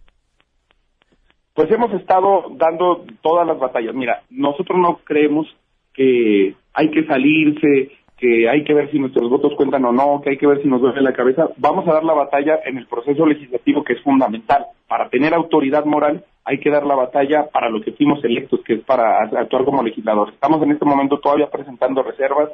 [1.53, 3.95] Pues hemos estado dando todas las batallas.
[3.95, 5.47] Mira, nosotros no creemos
[5.93, 10.31] que hay que salirse, que hay que ver si nuestros votos cuentan o no, que
[10.31, 11.47] hay que ver si nos duele la cabeza.
[11.55, 15.85] Vamos a dar la batalla en el proceso legislativo que es fundamental para tener autoridad
[15.85, 19.63] moral hay que dar la batalla para lo que fuimos electos, que es para actuar
[19.63, 20.33] como legisladores.
[20.33, 22.49] Estamos en este momento todavía presentando reservas,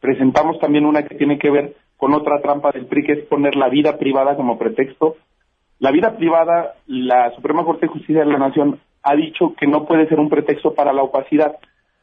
[0.00, 3.56] presentamos también una que tiene que ver con otra trampa del PRI, que es poner
[3.56, 5.16] la vida privada como pretexto.
[5.78, 9.84] La vida privada, la Suprema Corte de Justicia de la Nación ha dicho que no
[9.84, 11.56] puede ser un pretexto para la opacidad.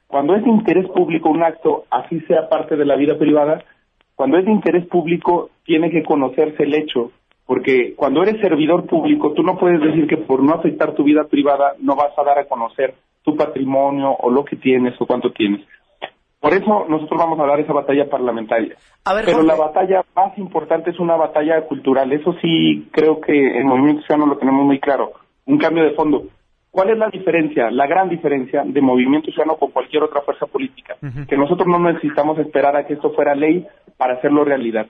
[0.08, 3.64] Cuando es de interés público un acto, así sea parte de la vida privada,
[4.16, 7.12] cuando es de interés público tiene que conocerse el hecho
[7.52, 11.26] porque cuando eres servidor público, tú no puedes decir que por no afectar tu vida
[11.26, 15.34] privada no vas a dar a conocer tu patrimonio o lo que tienes o cuánto
[15.34, 15.60] tienes.
[16.40, 18.78] Por eso nosotros vamos a dar esa batalla parlamentaria.
[19.04, 19.52] A ver, Pero Jorge.
[19.52, 22.14] la batalla más importante es una batalla cultural.
[22.14, 25.12] Eso sí creo que en Movimiento Ciudadano lo tenemos muy claro.
[25.46, 26.24] Un cambio de fondo.
[26.70, 30.96] ¿Cuál es la diferencia, la gran diferencia de Movimiento Ciudadano con cualquier otra fuerza política?
[31.28, 34.88] Que nosotros no necesitamos esperar a que esto fuera ley para hacerlo realidad.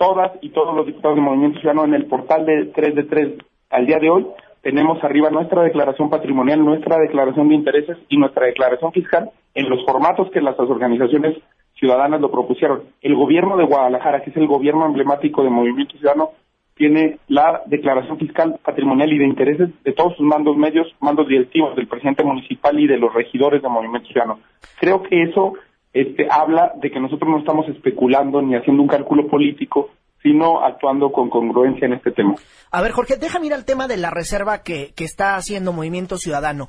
[0.00, 3.28] Todas y todos los diputados de Movimiento Ciudadano en el portal de 3 de 3
[3.68, 4.26] al día de hoy
[4.62, 9.84] tenemos arriba nuestra declaración patrimonial, nuestra declaración de intereses y nuestra declaración fiscal en los
[9.84, 11.36] formatos que las organizaciones
[11.78, 12.84] ciudadanas lo propusieron.
[13.02, 16.30] El gobierno de Guadalajara, que es el gobierno emblemático de Movimiento Ciudadano,
[16.76, 21.76] tiene la declaración fiscal patrimonial y de intereses de todos sus mandos medios, mandos directivos
[21.76, 24.40] del presidente municipal y de los regidores de Movimiento Ciudadano.
[24.78, 25.52] Creo que eso
[25.92, 29.90] este, habla de que nosotros no estamos especulando ni haciendo un cálculo político,
[30.22, 32.34] sino actuando con congruencia en este tema.
[32.70, 36.18] A ver, Jorge, déjame ir al tema de la reserva que, que está haciendo Movimiento
[36.18, 36.68] Ciudadano.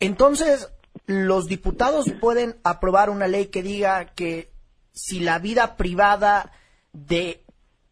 [0.00, 0.72] Entonces,
[1.06, 4.50] los diputados pueden aprobar una ley que diga que
[4.92, 6.52] si la vida privada
[6.92, 7.42] de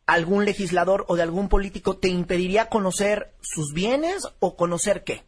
[0.07, 5.23] algún legislador o de algún político te impediría conocer sus bienes o conocer qué.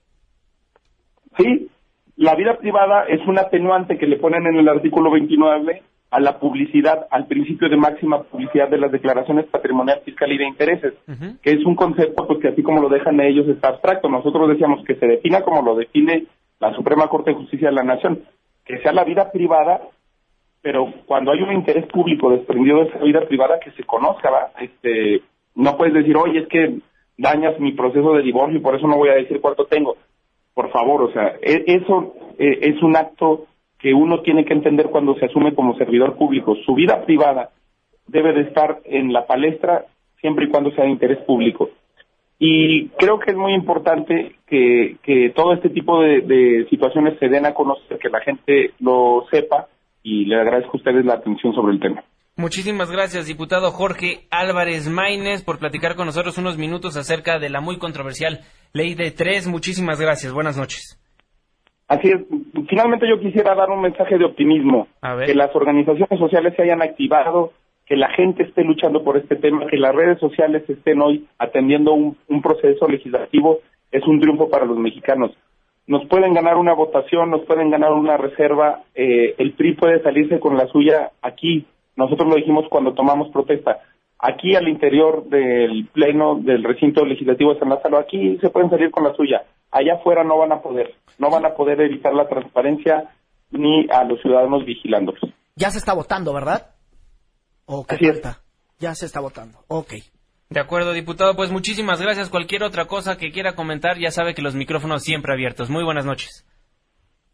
[1.37, 1.71] Sí,
[2.17, 6.39] la vida privada es un atenuante que le ponen en el artículo 29 a la
[6.39, 10.95] publicidad, al principio de máxima publicidad de las declaraciones patrimonial, fiscal y de intereses,
[11.43, 14.11] que es un concepto pues, que así como lo dejan ellos está abstracto.
[14.11, 16.27] Nosotros decíamos que se defina como lo define
[16.61, 18.25] la Suprema Corte de Justicia de la Nación,
[18.67, 19.81] que sea la vida privada,
[20.61, 24.53] pero cuando hay un interés público desprendido de esa vida privada que se conozca, ¿va?
[24.61, 25.23] Este,
[25.55, 26.79] no puedes decir, oye, es que
[27.17, 29.97] dañas mi proceso de divorcio y por eso no voy a decir cuánto tengo.
[30.55, 33.47] Por favor, o sea, e- eso eh, es un acto
[33.79, 36.55] que uno tiene que entender cuando se asume como servidor público.
[36.65, 37.51] Su vida privada
[38.07, 39.87] debe de estar en la palestra
[40.21, 41.71] siempre y cuando sea de interés público.
[42.39, 47.29] Y creo que es muy importante que, que todo este tipo de, de situaciones se
[47.29, 49.69] den a conocer, que la gente lo sepa
[50.03, 52.03] y le agradezco a ustedes la atención sobre el tema.
[52.37, 57.61] Muchísimas gracias, diputado Jorge Álvarez Maínez, por platicar con nosotros unos minutos acerca de la
[57.61, 58.41] muy controversial
[58.73, 59.47] ley de tres.
[59.47, 60.33] Muchísimas gracias.
[60.33, 60.99] Buenas noches.
[61.89, 62.21] Así es,
[62.71, 65.27] finalmente yo quisiera dar un mensaje de optimismo, A ver.
[65.27, 67.53] que las organizaciones sociales se hayan activado,
[67.85, 71.93] que la gente esté luchando por este tema, que las redes sociales estén hoy atendiendo
[71.93, 73.59] un, un proceso legislativo,
[73.91, 75.33] es un triunfo para los mexicanos.
[75.87, 80.41] Nos pueden ganar una votación, nos pueden ganar una reserva, eh, el PRI puede salirse
[80.41, 83.81] con la suya aquí, nosotros lo dijimos cuando tomamos protesta,
[84.19, 88.91] aquí al interior del pleno del recinto legislativo de San Lázaro, aquí se pueden salir
[88.91, 92.29] con la suya, allá afuera no van a poder, no van a poder evitar la
[92.29, 93.11] transparencia
[93.51, 95.21] ni a los ciudadanos vigilándolos.
[95.57, 96.71] Ya se está votando, ¿verdad?
[97.67, 98.21] ¿O qué Así es.
[98.21, 98.41] falta?
[98.79, 99.59] Ya se está votando.
[99.69, 99.93] Ok.
[100.49, 101.35] De acuerdo, diputado.
[101.37, 102.29] Pues muchísimas gracias.
[102.29, 105.71] Cualquier otra cosa que quiera comentar, ya sabe que los micrófonos siempre abiertos.
[105.71, 106.47] Muy buenas noches.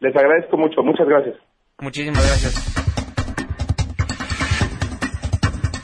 [0.00, 1.36] Les agradezco mucho, muchas gracias.
[1.80, 2.77] Muchísimas gracias.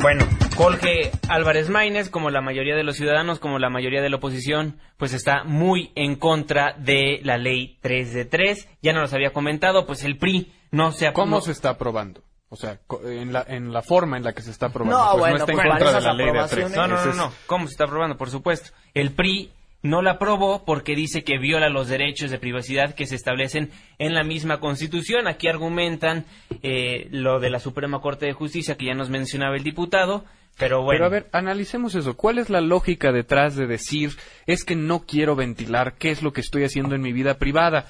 [0.05, 4.17] Bueno, Jorge Álvarez Maínez, como la mayoría de los ciudadanos, como la mayoría de la
[4.17, 8.69] oposición, pues está muy en contra de la ley 3 de 3.
[8.83, 12.21] Ya no los había comentado, pues el PRI no se ha ¿Cómo se está aprobando?
[12.51, 14.95] O sea, co- en la, en la forma en la que se está aprobando.
[14.99, 16.77] No, pues bueno, no está en pues, contra de la ley de.
[16.77, 17.33] No, no, no, no.
[17.47, 18.19] ¿Cómo se está aprobando?
[18.19, 18.73] Por supuesto.
[18.93, 19.53] El PRI
[19.85, 24.15] no la aprobó porque dice que viola los derechos de privacidad que se establecen en
[24.15, 25.29] la misma Constitución.
[25.29, 26.25] Aquí argumentan
[26.63, 30.25] eh, lo de la Suprema Corte de Justicia que ya nos mencionaba el diputado,
[30.59, 30.97] pero bueno.
[30.97, 32.17] Pero a ver, analicemos eso.
[32.17, 34.13] ¿Cuál es la lógica detrás de decir
[34.47, 37.87] es que no quiero ventilar qué es lo que estoy haciendo en mi vida privada?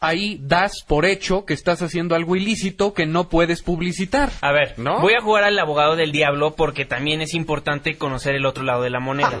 [0.00, 4.30] Ahí das por hecho que estás haciendo algo ilícito que no puedes publicitar.
[4.42, 5.00] A ver, ¿No?
[5.00, 8.82] voy a jugar al abogado del diablo porque también es importante conocer el otro lado
[8.82, 9.38] de la moneda.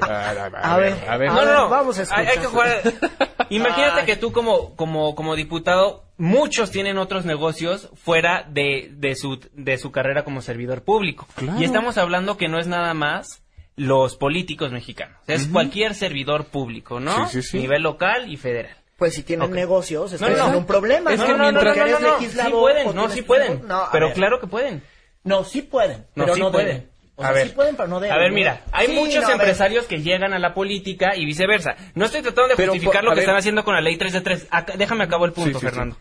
[0.62, 1.28] A ver, a ver.
[1.28, 1.68] a No, ver, no, no.
[1.68, 2.26] vamos a escuchar.
[2.26, 2.80] hay que jugar.
[3.50, 4.06] Imagínate Ay.
[4.06, 9.76] que tú como, como, como diputado, muchos tienen otros negocios fuera de, de, su, de
[9.78, 11.26] su carrera como servidor público.
[11.36, 11.60] Claro.
[11.60, 13.42] Y estamos hablando que no es nada más
[13.76, 15.16] los políticos mexicanos.
[15.26, 17.28] Es cualquier servidor público, ¿no?
[17.28, 17.58] Sí, sí, sí.
[17.58, 18.74] Nivel local y federal.
[18.96, 20.58] Pues si tienen negocios, No, es no, no.
[20.58, 21.12] un problema.
[21.12, 21.26] Es ¿no?
[21.26, 23.62] que No, mientras- eres sí legislador pueden, o no, sí pueden.
[23.92, 24.14] Pero ver.
[24.14, 24.82] claro que pueden.
[25.22, 26.66] No, sí pueden, No, pero sí no pueden.
[26.68, 26.90] deben.
[27.16, 28.14] O a sea, ver, sí pueden, pero no deben.
[28.16, 29.32] a ver, mira, hay Sí, muchos no, a ver.
[29.40, 31.74] empresarios que llegan a la política y viceversa.
[31.94, 33.24] No estoy tratando de Pero, justificar lo que ver.
[33.24, 34.46] están haciendo con la ley 3 de 3.
[34.50, 35.66] Acá- déjame acabo el punto, Sí, sí, sí.
[35.66, 35.96] Fernando.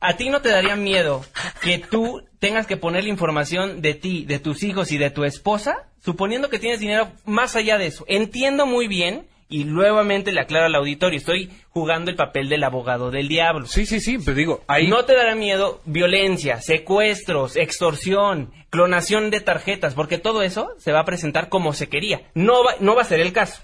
[0.00, 1.24] ¿A ti no te daría miedo
[1.62, 5.24] que tú tengas que poner la información de ti, de tus hijos y de tu
[5.24, 8.04] esposa, suponiendo que tienes dinero más allá de eso?
[8.08, 13.10] Entiendo muy bien y nuevamente le aclaro al auditorio, estoy jugando el papel del abogado
[13.10, 13.66] del diablo.
[13.66, 14.88] Sí, sí, sí, pero digo, ahí...
[14.88, 21.00] No te dará miedo violencia, secuestros, extorsión, clonación de tarjetas, porque todo eso se va
[21.00, 22.22] a presentar como se quería.
[22.34, 23.62] No va, no va a ser el caso.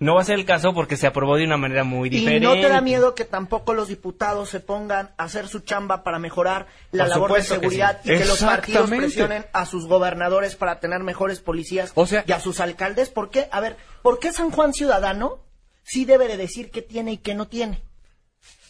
[0.00, 2.38] No va a ser el caso porque se aprobó de una manera muy diferente.
[2.38, 6.02] ¿Y no te da miedo que tampoco los diputados se pongan a hacer su chamba
[6.02, 8.10] para mejorar la Por labor de que seguridad sí.
[8.14, 12.32] y que los partidos presionen a sus gobernadores para tener mejores policías O sea- y
[12.32, 13.10] a sus alcaldes?
[13.10, 13.48] ¿Por qué?
[13.52, 15.38] A ver, ¿por qué San Juan Ciudadano
[15.82, 17.82] sí debe de decir qué tiene y qué no tiene?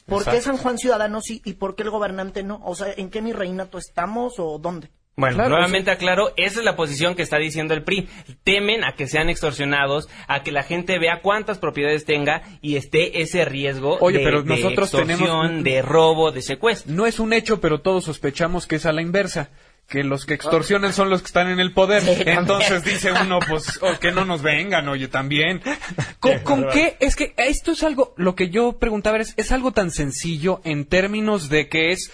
[0.07, 0.41] ¿Por qué.
[0.43, 2.61] San Juan Ciudadano sí y por qué el gobernante no?
[2.65, 4.91] O sea, ¿en qué mi reinato estamos o dónde?
[5.21, 8.09] Bueno, Claro, nuevamente aclaro, esa es la posición que está diciendo el PRI.
[8.43, 13.21] Temen a que sean extorsionados, a que la gente vea cuántas propiedades tenga y esté
[13.23, 16.93] ese riesgo Oye, de, pero de nosotros extorsión, tenemos- de robo, de secuestro.
[16.93, 19.51] No es un hecho, pero todos sospechamos que es a la inversa.
[19.89, 22.03] Que los que extorsionan son los que están en el poder.
[22.03, 22.23] Sí.
[22.25, 25.61] Entonces dice uno, pues, oh, que no nos vengan, oye, también.
[26.21, 26.97] ¿Con, con qué?
[27.01, 30.85] Es que esto es algo, lo que yo preguntaba es, es algo tan sencillo en
[30.85, 32.13] términos de que es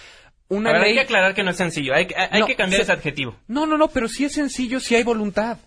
[0.49, 0.89] una A ver, ley...
[0.91, 2.07] hay que aclarar que no es sencillo, hay,
[2.39, 3.35] No, que cambiar se- ese adjetivo.
[3.47, 5.57] No, no, no, pero sí es sencillo si hay voluntad.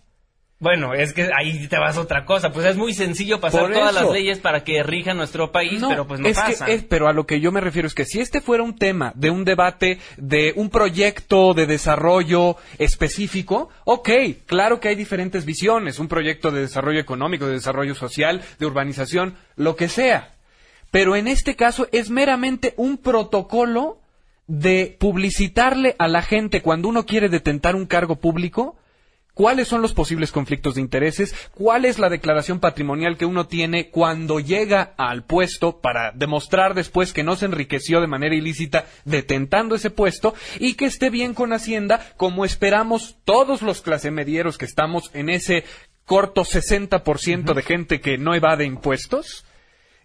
[0.63, 3.95] Bueno, es que ahí te vas a otra cosa, pues es muy sencillo pasar todas
[3.95, 6.67] las leyes para que rijan nuestro país, pero pues no es pasa.
[6.67, 8.77] Que, es- pero a lo que yo me refiero es que si este fuera un
[8.77, 14.11] tema de un debate, de un proyecto de desarrollo específico, ok,
[14.45, 19.37] claro que hay diferentes visiones, un proyecto de desarrollo económico, de desarrollo social, de urbanización,
[19.57, 20.35] lo que sea.
[20.91, 23.99] Pero en este caso es meramente un protocolo
[24.51, 28.77] de publicitarle a la gente cuando uno quiere detentar un cargo público
[29.33, 33.89] cuáles son los posibles conflictos de intereses, cuál es la declaración patrimonial que uno tiene
[33.89, 39.77] cuando llega al puesto para demostrar después que no se enriqueció de manera ilícita detentando
[39.77, 45.13] ese puesto y que esté bien con Hacienda como esperamos todos los clasemedieros que estamos
[45.15, 45.65] en ese
[46.05, 49.45] corto 60% de gente que no evade impuestos.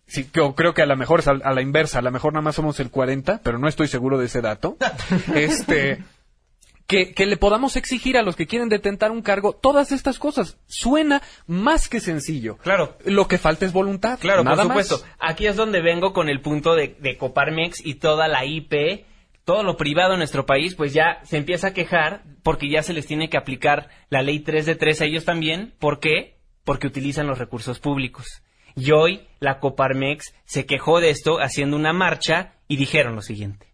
[0.07, 2.33] Sí, yo creo que a lo mejor es a, a la inversa, a lo mejor
[2.33, 4.77] nada más somos el 40, pero no estoy seguro de ese dato.
[5.33, 6.03] Este,
[6.87, 10.57] que, que le podamos exigir a los que quieren detentar un cargo todas estas cosas.
[10.67, 12.57] Suena más que sencillo.
[12.57, 12.97] Claro.
[13.05, 14.19] Lo que falta es voluntad.
[14.19, 14.87] Claro, nada por más.
[14.87, 15.07] supuesto.
[15.19, 19.05] Aquí es donde vengo con el punto de, de Coparmex y toda la IP,
[19.43, 22.93] todo lo privado en nuestro país, pues ya se empieza a quejar porque ya se
[22.93, 25.73] les tiene que aplicar la ley 3 de 3 a ellos también.
[25.79, 26.37] ¿Por qué?
[26.63, 28.43] Porque utilizan los recursos públicos.
[28.75, 33.67] Y hoy la Coparmex se quejó de esto haciendo una marcha y dijeron lo siguiente.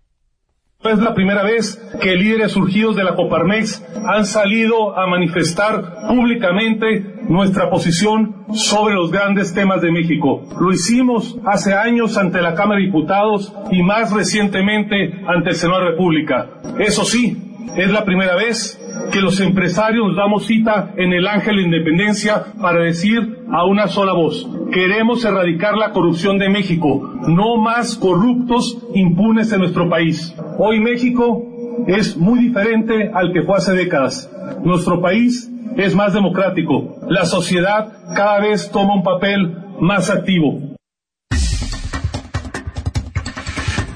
[0.83, 7.21] Es la primera vez que líderes surgidos de la Coparmex han salido a manifestar públicamente
[7.29, 10.41] nuestra posición sobre los grandes temas de México.
[10.59, 15.79] Lo hicimos hace años ante la Cámara de Diputados y más recientemente ante el Senado
[15.79, 16.49] de la República.
[16.79, 18.77] Eso sí, es la primera vez
[19.11, 24.13] que los empresarios damos cita en el Ángel de Independencia para decir a una sola
[24.13, 30.35] voz, queremos erradicar la corrupción de México, no más corruptos impunes en nuestro país.
[30.57, 31.43] Hoy México
[31.87, 34.29] es muy diferente al que fue hace décadas.
[34.63, 36.97] Nuestro país es más democrático.
[37.09, 40.70] La sociedad cada vez toma un papel más activo.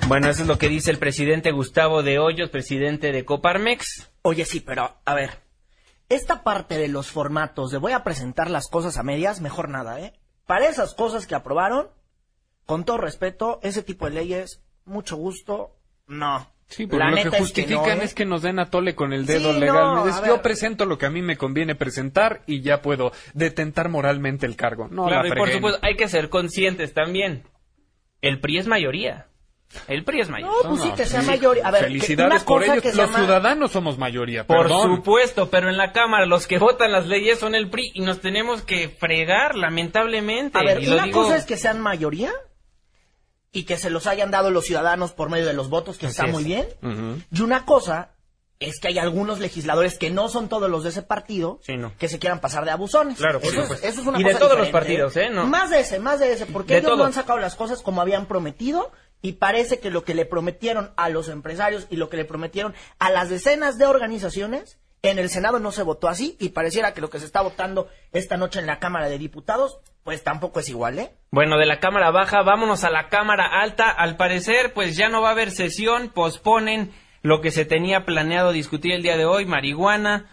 [0.08, 4.12] Bueno, eso es lo que dice el presidente Gustavo de Hoyos, presidente de Coparmex.
[4.22, 5.32] Oye, sí, pero a ver,
[6.10, 10.00] esta parte de los formatos de voy a presentar las cosas a medias, mejor nada,
[10.00, 10.13] ¿eh?
[10.46, 11.88] Para esas cosas que aprobaron,
[12.68, 15.76] con todo respeto, ese tipo de leyes, mucho gusto,
[16.08, 16.52] no.
[16.68, 18.06] Sí, porque La lo que es justifican no, ¿eh?
[18.06, 19.96] es que nos den a tole con el dedo Sí, legal.
[19.96, 20.41] no, a yo ver.
[20.41, 24.88] presento lo que a mí me conviene presentar y ya puedo detentar moralmente el cargo.
[24.88, 27.44] No, claro, la y por supuesto, hay que ser conscientes también.
[28.22, 29.28] El PRI es mayoría.
[29.88, 30.55] El PRI es mayoría.
[30.63, 31.59] No, pues sí, que sea mayor.
[31.63, 32.81] A ver, Felicidades por ellos.
[32.81, 34.97] que Los llama- ciudadanos somos mayoría, Por perdón.
[34.97, 38.19] supuesto, pero en la Cámara los que votan las leyes son el PRI y nos
[38.21, 40.57] tenemos que fregar, lamentablemente.
[40.57, 42.31] A ver, y lo una digo- cosa es que sean mayoría
[43.51, 46.13] y que se los hayan dado los ciudadanos por medio de los votos, que Así
[46.13, 46.31] está es.
[46.31, 46.67] muy bien.
[47.31, 48.11] Y una cosa
[48.59, 51.91] es que hay algunos legisladores que no son todos los de ese partido Sí, no.
[51.99, 53.17] que se quieran pasar de abusones.
[53.17, 53.88] Claro, por eso, es, supuesto.
[53.88, 55.29] eso es una Y de cosa todos los diferente, partidos, ¿eh?
[55.29, 55.45] No.
[55.45, 58.01] Más de ese, más de ese, porque De ellos no han sacado las cosas como
[58.01, 58.91] habían prometido
[59.25, 62.75] y parece que lo que le prometieron a los empresarios y lo que le prometieron
[62.99, 67.01] a las decenas de organizaciones en el Senado no se votó así y pareciera que
[67.01, 70.69] lo que se está votando esta noche en la Cámara de Diputados pues tampoco es
[70.69, 71.11] igual, ¿eh?
[71.31, 73.89] Bueno, de la Cámara Baja, vámonos a la Cámara Alta.
[73.89, 76.91] Al parecer, pues ya no va a haber sesión, posponen
[77.23, 80.29] lo que se tenía planeado discutir el día de hoy, marihuana.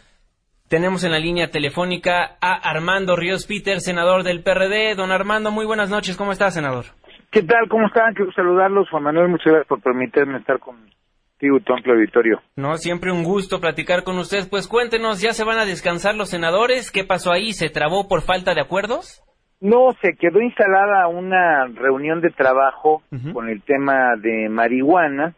[0.69, 4.95] Tenemos en la línea telefónica a Armando Ríos Peter, senador del PRD.
[4.95, 6.19] Don Armando, muy buenas noches.
[6.19, 6.87] ¿Cómo está, senador?
[7.33, 7.67] ¿Qué tal?
[7.71, 8.13] ¿Cómo están?
[8.13, 8.91] Quiero saludarlos.
[8.91, 12.43] Juan Manuel, muchas gracias por permitirme estar contigo tu amplio auditorio.
[12.57, 14.51] No, siempre un gusto platicar con usted.
[14.51, 16.91] Pues cuéntenos, ¿ya se van a descansar los senadores?
[16.93, 17.55] ¿Qué pasó ahí?
[17.55, 19.23] ¿Se trabó por falta de acuerdos?
[19.63, 23.03] No, se quedó instalada una reunión de trabajo
[23.33, 25.35] con el tema de marihuana.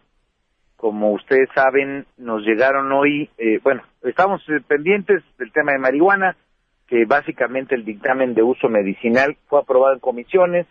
[0.74, 6.36] Como ustedes saben, nos llegaron hoy, eh, bueno, estamos eh, pendientes del tema de marihuana.
[6.88, 10.66] que básicamente el dictamen de uso medicinal fue aprobado en comisiones,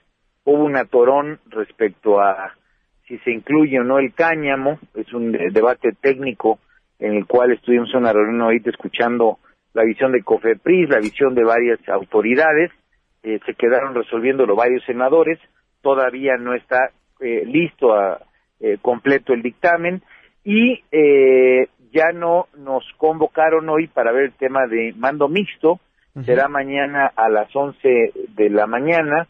[0.45, 2.53] hubo un atorón respecto a
[3.07, 6.59] si se incluye o no el cáñamo, es un debate técnico
[6.99, 9.39] en el cual estuvimos en una reunión ahorita escuchando
[9.73, 12.71] la visión de COFEPRIS, la visión de varias autoridades,
[13.23, 15.39] eh, se quedaron resolviéndolo varios senadores,
[15.81, 18.19] todavía no está eh, listo a,
[18.59, 20.01] eh, completo el dictamen.
[20.45, 20.83] Y
[21.93, 25.79] ya no nos convocaron hoy para ver el tema de mando mixto,
[26.25, 29.27] será mañana a las 11 de la mañana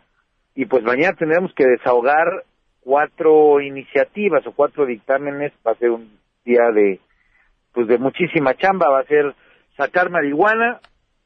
[0.56, 2.44] y pues mañana tendremos que desahogar
[2.82, 7.00] cuatro iniciativas o cuatro dictámenes, va a ser un día de
[7.74, 9.34] pues de muchísima chamba, va a ser
[9.76, 10.80] sacar marihuana,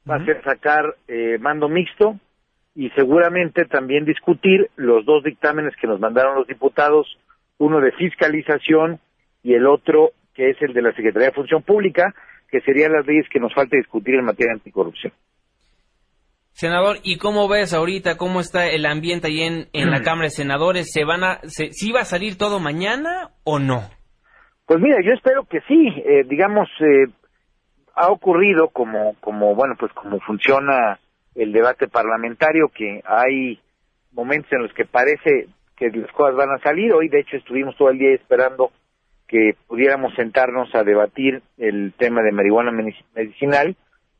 [0.08, 2.16] va a ser sacar eh, mando mixto
[2.74, 7.18] y seguramente también discutir los dos dictámenes que nos mandaron los diputados,
[7.58, 9.00] uno de fiscalización
[9.42, 12.14] y el otro que es el de la Secretaría de Función Pública,
[12.48, 15.12] que serían las leyes que nos falta discutir en materia de anticorrupción.
[16.58, 20.30] Senador, ¿y cómo ves ahorita cómo está el ambiente ahí en, en la Cámara de
[20.30, 20.90] Senadores?
[20.90, 23.82] ¿Se van a, se, ¿Sí va a salir todo mañana o no?
[24.66, 25.86] Pues mira, yo espero que sí.
[26.04, 27.12] Eh, digamos, eh,
[27.94, 30.98] ha ocurrido como, como, bueno, pues como funciona
[31.36, 33.60] el debate parlamentario, que hay
[34.10, 35.46] momentos en los que parece
[35.76, 36.92] que las cosas van a salir.
[36.92, 38.72] Hoy, de hecho, estuvimos todo el día esperando
[39.28, 42.72] que pudiéramos sentarnos a debatir el tema de marihuana
[43.14, 43.76] medicinal,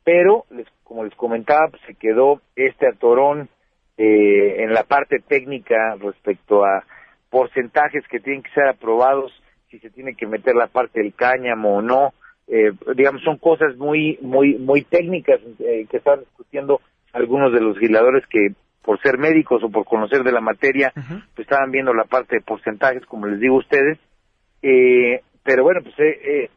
[0.09, 3.47] pero les como les comentaba, pues, se quedó este atorón
[3.95, 6.83] eh, en la parte técnica respecto a
[7.29, 9.31] porcentajes que tienen que ser aprobados,
[9.69, 12.13] si se tiene que meter la parte del cáñamo o no,
[12.47, 16.81] eh, digamos, son cosas muy, muy, muy técnicas eh, que están discutiendo
[17.13, 20.91] algunos de los legisladores que por ser médicos o por conocer de la materia,
[21.35, 23.99] pues estaban viendo la parte de porcentajes, como les digo a ustedes,
[25.43, 25.93] pero bueno, pues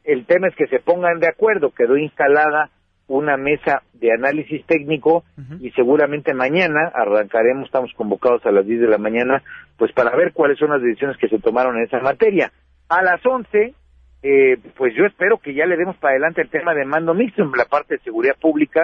[0.05, 2.71] el tema es que se pongan de acuerdo, quedó instalada
[3.17, 5.25] una mesa de análisis técnico
[5.61, 9.43] y seguramente mañana arrancaremos, estamos convocados a las 10 de la mañana,
[9.77, 12.53] pues para ver cuáles son las decisiones que se tomaron en esa materia.
[12.89, 13.75] A las 11,
[14.23, 17.43] eh, pues yo espero que ya le demos para adelante el tema de mando mixto
[17.43, 18.83] en la parte de seguridad pública,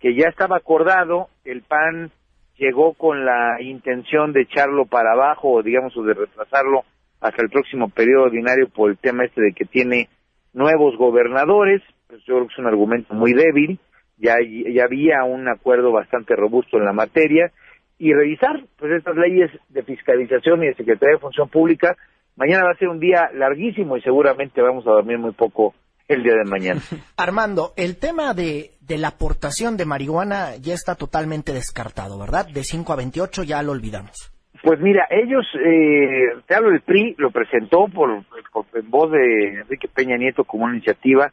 [0.00, 2.10] que ya estaba acordado, el PAN
[2.56, 6.82] llegó con la intención de echarlo para abajo, o digamos, o de retrasarlo
[7.20, 10.08] hasta el próximo periodo ordinario por el tema este de que tiene
[10.52, 13.78] nuevos gobernadores, pues yo creo que es un argumento muy débil,
[14.16, 17.52] ya, ya había un acuerdo bastante robusto en la materia,
[17.98, 21.96] y revisar pues estas leyes de fiscalización y de Secretaría de Función Pública.
[22.36, 25.74] Mañana va a ser un día larguísimo y seguramente vamos a dormir muy poco
[26.06, 26.80] el día de mañana.
[27.16, 32.46] Armando, el tema de, de la aportación de marihuana ya está totalmente descartado, ¿verdad?
[32.46, 34.32] De 5 a 28 ya lo olvidamos.
[34.62, 39.60] Pues mira, ellos, eh, te hablo del PRI, lo presentó por, por, en voz de
[39.60, 41.32] Enrique Peña Nieto como una iniciativa,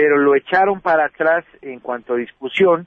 [0.00, 2.86] pero lo echaron para atrás en cuanto a discusión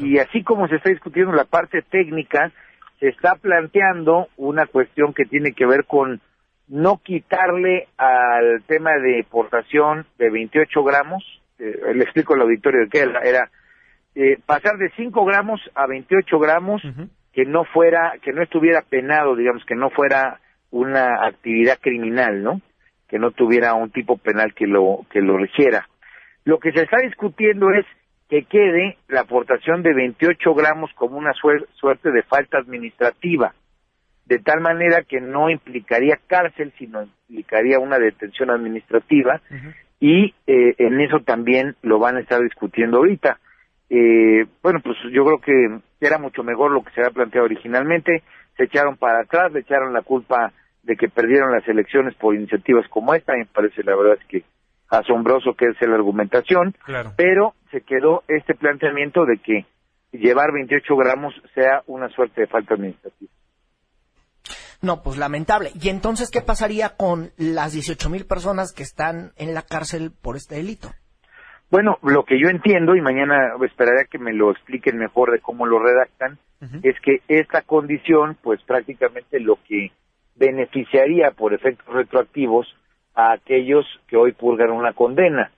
[0.00, 2.50] y así como se está discutiendo la parte técnica,
[2.98, 6.20] se está planteando una cuestión que tiene que ver con
[6.66, 11.22] no quitarle al tema de portación de 28 gramos,
[11.60, 13.50] eh, le explico al auditorio de qué era,
[14.16, 16.82] eh, pasar de 5 gramos a 28 gramos,
[17.32, 20.40] que no fuera, que no estuviera penado, digamos, que no fuera
[20.72, 22.60] una actividad criminal, ¿no?
[23.08, 25.86] Que no tuviera un tipo penal que lo, que lo regiera.
[26.44, 27.86] Lo que se está discutiendo es
[28.28, 33.54] que quede la aportación de 28 gramos como una suerte de falta administrativa,
[34.26, 39.40] de tal manera que no implicaría cárcel, sino implicaría una detención administrativa,
[39.98, 43.38] y eh, en eso también lo van a estar discutiendo ahorita.
[43.88, 48.22] Eh, bueno, pues yo creo que era mucho mejor lo que se había planteado originalmente,
[48.56, 52.86] se echaron para atrás, le echaron la culpa de que perdieron las elecciones por iniciativas
[52.88, 54.44] como esta, y me parece la verdad es que
[54.88, 56.74] asombroso que es la argumentación,
[57.16, 59.66] pero se quedó este planteamiento de que
[60.12, 63.30] llevar 28 gramos sea una suerte de falta administrativa.
[64.80, 65.70] No, pues lamentable.
[65.80, 70.36] ¿Y entonces qué pasaría con las 18 mil personas que están en la cárcel por
[70.36, 70.90] este delito?
[71.70, 75.66] Bueno, lo que yo entiendo, y mañana esperaría que me lo expliquen mejor de cómo
[75.66, 76.38] lo redactan,
[76.82, 79.92] es que esta condición, pues prácticamente lo que
[80.34, 82.66] beneficiaría por efectos retroactivos
[83.14, 85.50] a aquellos que hoy purgan una condena.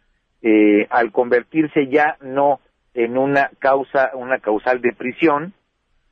[0.43, 2.61] Eh, al convertirse ya no
[2.95, 5.53] en una causa, una causal de prisión,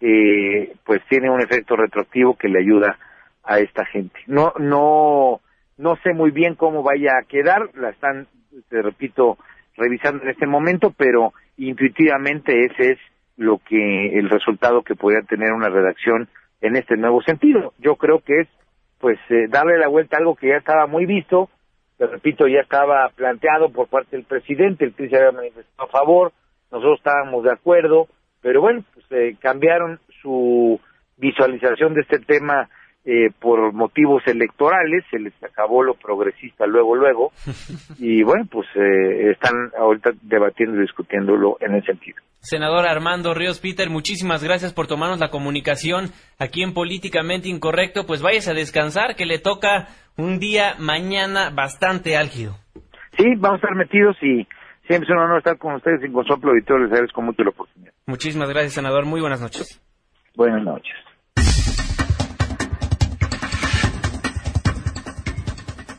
[0.01, 2.99] eh, pues tiene un efecto retroactivo que le ayuda
[3.43, 4.21] a esta gente.
[4.27, 5.41] No, no,
[5.77, 8.27] no sé muy bien cómo vaya a quedar, la están,
[8.69, 9.39] te repito,
[9.77, 12.99] revisando en este momento, pero intuitivamente ese es
[13.37, 16.29] lo que, el resultado que podría tener una redacción
[16.61, 17.73] en este nuevo sentido.
[17.79, 18.49] Yo creo que es
[19.01, 21.49] pues eh, darle la vuelta a algo que ya estaba muy visto,
[21.97, 26.33] te repito, ya estaba planteado por parte del presidente, el se había manifestado a favor,
[26.71, 28.09] nosotros estábamos de acuerdo,
[28.41, 30.81] pero bueno, pues eh, cambiaron su
[31.17, 32.69] visualización de este tema
[33.11, 37.33] eh, por motivos electorales, se les acabó lo progresista luego, luego,
[37.99, 42.19] y bueno, pues eh, están ahorita debatiendo y discutiéndolo en ese sentido.
[42.41, 48.05] Senador Armando Ríos Peter, muchísimas gracias por tomarnos la comunicación aquí en Políticamente Incorrecto.
[48.07, 49.87] Pues váyase a descansar, que le toca
[50.19, 52.57] un día mañana bastante álgido.
[53.17, 54.47] Sí, vamos a estar metidos y
[54.87, 56.85] siempre es un honor estar con ustedes y con su auditorio.
[56.85, 57.93] Les agradezco mucho la oportunidad.
[58.05, 59.07] Muchísimas gracias, senador.
[59.07, 59.83] Muy buenas noches.
[60.37, 61.08] Buenas noches.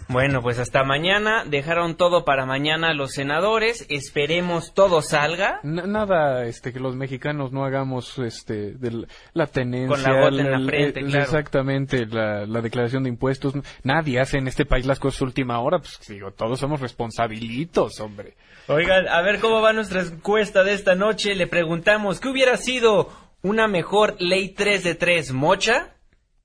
[0.10, 1.44] Bueno, pues hasta mañana.
[1.46, 3.86] Dejaron todo para mañana los senadores.
[3.90, 5.60] Esperemos todo salga.
[5.62, 9.88] nada, este, que los mexicanos no hagamos, este, de la tenencia.
[9.88, 11.24] Con la bota en la frente, claro.
[11.24, 13.54] Exactamente, la, declaración de impuestos.
[13.84, 15.78] Nadie hace en este país las cosas última hora.
[15.78, 18.34] Pues digo, todos somos responsabilitos, hombre.
[18.68, 21.36] Oigan, a ver cómo va nuestra encuesta de esta noche.
[21.36, 23.10] Le preguntamos, ¿qué hubiera sido
[23.44, 25.94] una mejor ley 3 de 3 mocha?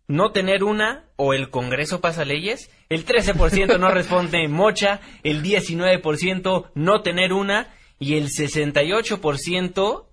[0.07, 2.71] No tener una o el Congreso pasa leyes.
[2.89, 10.07] El 13% no responde mocha, el 19% no tener una y el 68%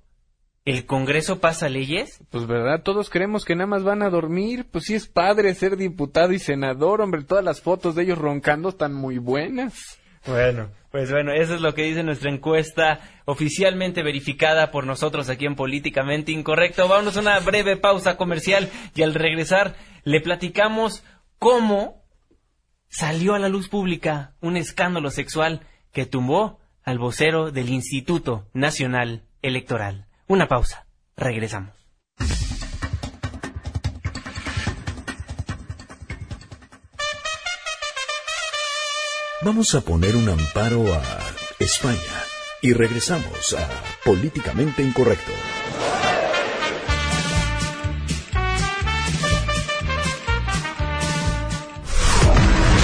[0.63, 2.23] el Congreso pasa leyes.
[2.29, 4.67] Pues verdad, todos creemos que nada más van a dormir.
[4.71, 8.69] Pues sí es padre ser diputado y senador, hombre, todas las fotos de ellos roncando
[8.69, 10.00] están muy buenas.
[10.25, 15.45] Bueno, pues bueno, eso es lo que dice nuestra encuesta oficialmente verificada por nosotros aquí
[15.45, 16.87] en Políticamente Incorrecto.
[16.87, 21.03] Vamos a una breve pausa comercial y al regresar le platicamos
[21.39, 22.03] cómo
[22.87, 25.61] salió a la luz pública un escándalo sexual
[25.91, 30.07] que tumbó al vocero del Instituto Nacional Electoral.
[30.27, 30.85] Una pausa.
[31.15, 31.80] Regresamos.
[39.43, 41.01] Vamos a poner un amparo a
[41.57, 41.97] España
[42.61, 43.67] y regresamos a
[44.05, 45.31] Políticamente Incorrecto.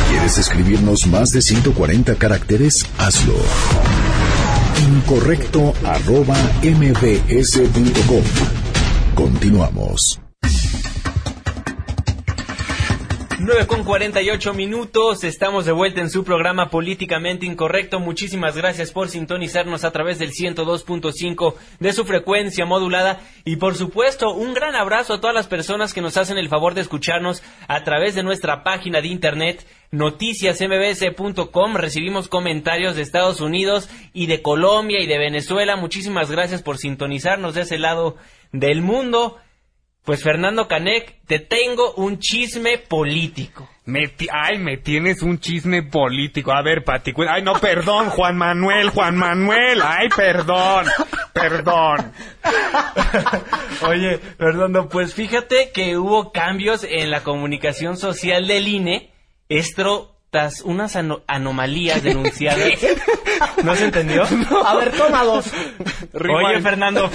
[0.09, 2.87] ¿Quieres escribirnos más de 140 caracteres?
[2.97, 3.35] Hazlo.
[4.89, 5.75] Incorrecto.
[9.13, 10.19] Continuamos.
[13.47, 18.01] 9 con 48 minutos, estamos de vuelta en su programa Políticamente Incorrecto.
[18.01, 24.33] Muchísimas gracias por sintonizarnos a través del 102.5 de su frecuencia modulada y por supuesto
[24.33, 27.85] un gran abrazo a todas las personas que nos hacen el favor de escucharnos a
[27.85, 31.75] través de nuestra página de internet noticiasmbs.com.
[31.75, 35.77] Recibimos comentarios de Estados Unidos y de Colombia y de Venezuela.
[35.77, 38.17] Muchísimas gracias por sintonizarnos de ese lado
[38.51, 39.37] del mundo.
[40.07, 43.69] Pues Fernando Canek, te tengo un chisme político.
[43.83, 46.53] Me ay, me tienes un chisme político.
[46.53, 50.85] A ver, Pati, ay, no, perdón, Juan Manuel, Juan Manuel, ay, perdón,
[51.33, 52.13] perdón.
[53.85, 59.11] Oye, Fernando, pues fíjate que hubo cambios en la comunicación social del INE.
[59.49, 60.16] Esto
[60.65, 60.95] unas
[61.27, 62.69] anomalías denunciadas.
[63.63, 64.23] ¿No se entendió?
[64.65, 65.51] A ver, toma dos.
[66.13, 67.09] Oye, Fernando,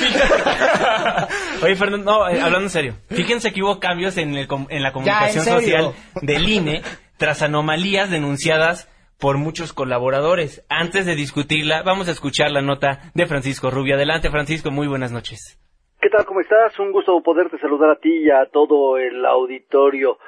[1.63, 2.95] Oye, Fernando, no, eh, hablando en serio.
[3.09, 6.83] Fíjense que hubo cambios en, en la comunicación social del INE
[7.17, 8.89] tras anomalías denunciadas
[9.19, 10.65] por muchos colaboradores.
[10.69, 13.95] Antes de discutirla, vamos a escuchar la nota de Francisco Rubio.
[13.95, 15.59] Adelante, Francisco, muy buenas noches.
[16.01, 16.25] ¿Qué tal?
[16.27, 16.77] ¿Cómo estás?
[16.81, 20.19] Un gusto poderte saludar a ti y a todo el auditorio.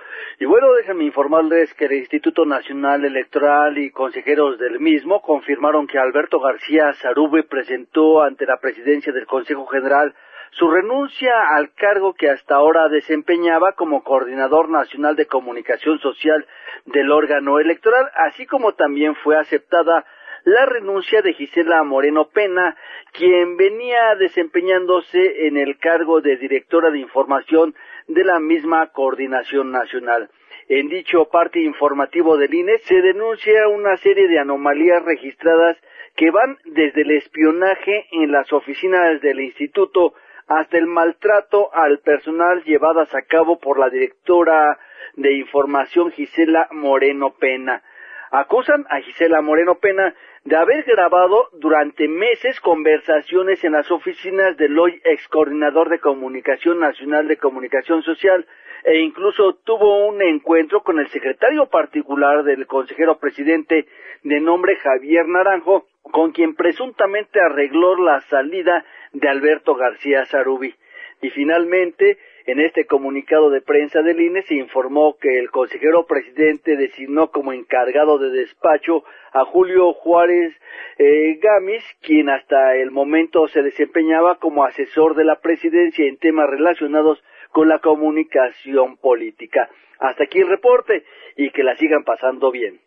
[0.40, 5.98] Y bueno, déjenme informarles que el Instituto Nacional Electoral y consejeros del mismo confirmaron que
[5.98, 10.12] Alberto García Zarube presentó ante la presidencia del Consejo General
[10.50, 16.44] su renuncia al cargo que hasta ahora desempeñaba como coordinador nacional de comunicación social
[16.86, 20.04] del órgano electoral, así como también fue aceptada
[20.44, 22.76] la renuncia de Gisela Moreno Pena,
[23.12, 27.74] quien venía desempeñándose en el cargo de directora de información
[28.08, 30.30] de la misma coordinación nacional.
[30.68, 35.76] En dicho parte informativo del INE se denuncia una serie de anomalías registradas
[36.16, 40.14] que van desde el espionaje en las oficinas del instituto
[40.46, 44.78] hasta el maltrato al personal llevadas a cabo por la directora
[45.16, 47.82] de información Gisela Moreno Pena.
[48.30, 50.14] Acusan a Gisela Moreno Pena
[50.44, 56.80] de haber grabado durante meses conversaciones en las oficinas del hoy ex coordinador de comunicación
[56.80, 58.46] nacional de comunicación social
[58.84, 63.86] e incluso tuvo un encuentro con el secretario particular del consejero presidente
[64.22, 68.84] de nombre Javier Naranjo, con quien presuntamente arregló la salida
[69.14, 70.74] de Alberto García Zarubi.
[71.22, 76.76] Y finalmente, En este comunicado de prensa del INE se informó que el consejero presidente
[76.76, 80.52] designó como encargado de despacho a Julio Juárez
[80.98, 86.50] eh, Gamis, quien hasta el momento se desempeñaba como asesor de la presidencia en temas
[86.50, 87.18] relacionados
[87.50, 89.70] con la comunicación política.
[89.98, 91.02] Hasta aquí el reporte
[91.36, 92.78] y que la sigan pasando bien.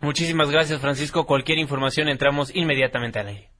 [0.00, 1.26] Muchísimas gracias, Francisco.
[1.26, 3.51] Cualquier información entramos inmediatamente al aire.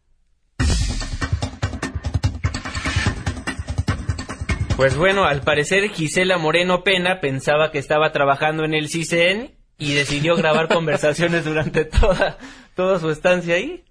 [4.76, 9.94] Pues bueno, al parecer Gisela Moreno Pena pensaba que estaba trabajando en el CICEN y
[9.94, 12.38] decidió grabar conversaciones durante toda,
[12.74, 13.84] toda su estancia ahí.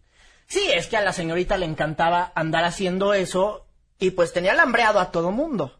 [0.47, 3.67] Sí, es que a la señorita le encantaba andar haciendo eso
[3.99, 5.79] y pues tenía alambreado a todo mundo.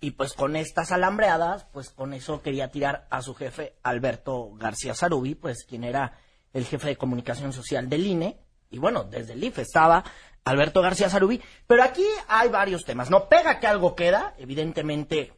[0.00, 4.94] Y pues con estas alambreadas, pues con eso quería tirar a su jefe, Alberto García
[4.94, 6.18] Sarubi, pues quien era
[6.52, 8.40] el jefe de comunicación social del INE.
[8.68, 10.04] Y bueno, desde el IFE estaba
[10.44, 11.40] Alberto García Sarubi.
[11.66, 13.10] Pero aquí hay varios temas.
[13.10, 15.32] No pega que algo queda, evidentemente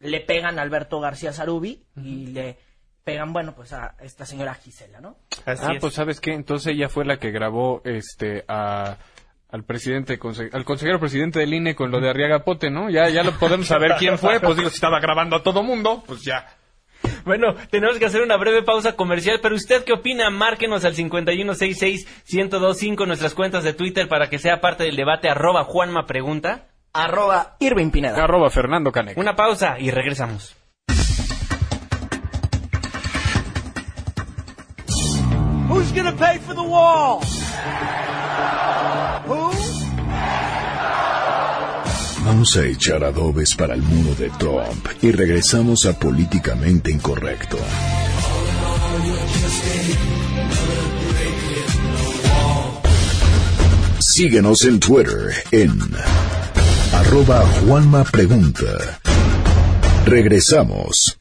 [0.00, 2.58] le pegan a Alberto García Sarubi y le
[3.04, 5.16] pegan, bueno, pues a esta señora Gisela, ¿no?
[5.46, 8.98] ah, pues sabes qué, entonces ella fue la que grabó este a
[9.50, 10.18] al presidente,
[10.52, 12.90] al consejero presidente del INE con lo de Arriaga Pote, ¿no?
[12.90, 16.04] Ya, ya lo podemos saber quién fue, pues digo, si estaba grabando a todo mundo,
[16.06, 16.46] pues ya.
[17.24, 20.30] Bueno, tenemos que hacer una breve pausa comercial, pero ¿usted qué opina?
[20.30, 26.06] Márquenos al 5166-1025 nuestras cuentas de Twitter para que sea parte del debate, arroba Juanma
[26.06, 26.68] Pregunta.
[26.92, 28.22] Arroba Irving Pineda.
[28.24, 29.18] Arroba Fernando Canek.
[29.18, 30.56] Una pausa y regresamos.
[35.68, 37.20] Who's gonna pay for the wall?
[42.38, 47.58] Vamos a echar adobes para el muro de Trump y regresamos a Políticamente Incorrecto.
[53.98, 55.80] Síguenos en Twitter en
[56.92, 59.00] arroba Juanma Pregunta.
[60.06, 61.17] Regresamos.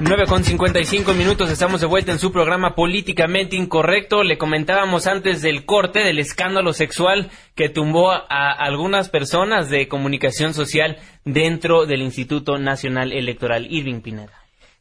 [0.00, 4.22] 9 con 55 minutos, estamos de vuelta en su programa Políticamente Incorrecto.
[4.22, 10.54] Le comentábamos antes del corte del escándalo sexual que tumbó a algunas personas de comunicación
[10.54, 13.66] social dentro del Instituto Nacional Electoral.
[13.68, 14.32] Irving Pineda.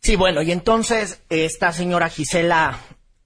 [0.02, 2.78] Sí, bueno, y entonces esta señora Gisela,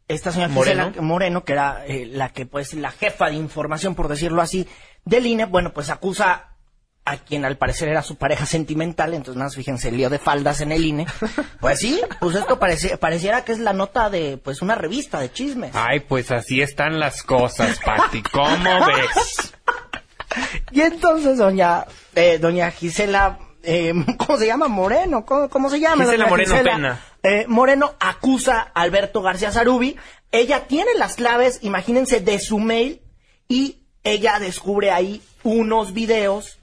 [0.07, 3.95] esta señora Moreno, Gisela Moreno que era eh, la que pues la jefa de información,
[3.95, 4.65] por decirlo así,
[5.03, 6.50] del INE, bueno, pues acusa
[7.03, 10.61] a quien al parecer era su pareja sentimental, entonces más fíjense, el lío de faldas
[10.61, 11.07] en el INE.
[11.59, 15.71] Pues sí, pues esto pareciera que es la nota de pues una revista de chismes.
[15.73, 19.53] Ay, pues así están las cosas, Pati, ¿cómo ves?
[20.71, 21.85] Y entonces doña
[22.15, 24.67] eh, doña Gisela eh, ¿cómo se llama?
[24.69, 26.05] Moreno, ¿cómo, se llama?
[26.05, 26.99] Gisela Moreno Pena.
[27.21, 29.97] Eh, Moreno acusa a Alberto García Zarubi.
[30.31, 33.01] Ella tiene las claves, imagínense, de su mail
[33.47, 36.60] y ella descubre ahí unos videos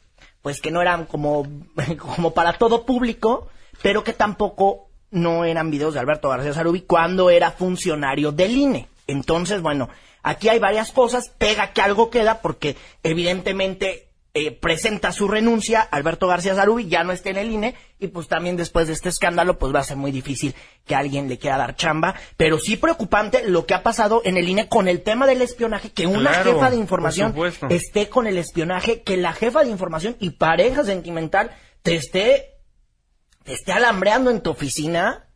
[0.48, 1.46] pues que no eran como,
[1.98, 3.48] como para todo público,
[3.82, 8.88] pero que tampoco no eran videos de Alberto García Sarubi cuando era funcionario del INE.
[9.06, 9.90] Entonces, bueno,
[10.22, 16.28] aquí hay varias cosas, pega que algo queda porque evidentemente eh, presenta su renuncia, Alberto
[16.28, 19.58] García Zarubi ya no está en el INE y pues también después de este escándalo
[19.58, 20.54] pues va a ser muy difícil
[20.86, 24.48] que alguien le quiera dar chamba, pero sí preocupante lo que ha pasado en el
[24.48, 27.34] INE con el tema del espionaje, que una jefa de información
[27.70, 31.50] esté con el espionaje, que la jefa de información y pareja sentimental
[31.82, 32.60] te esté,
[33.44, 35.27] te esté alambreando en tu oficina,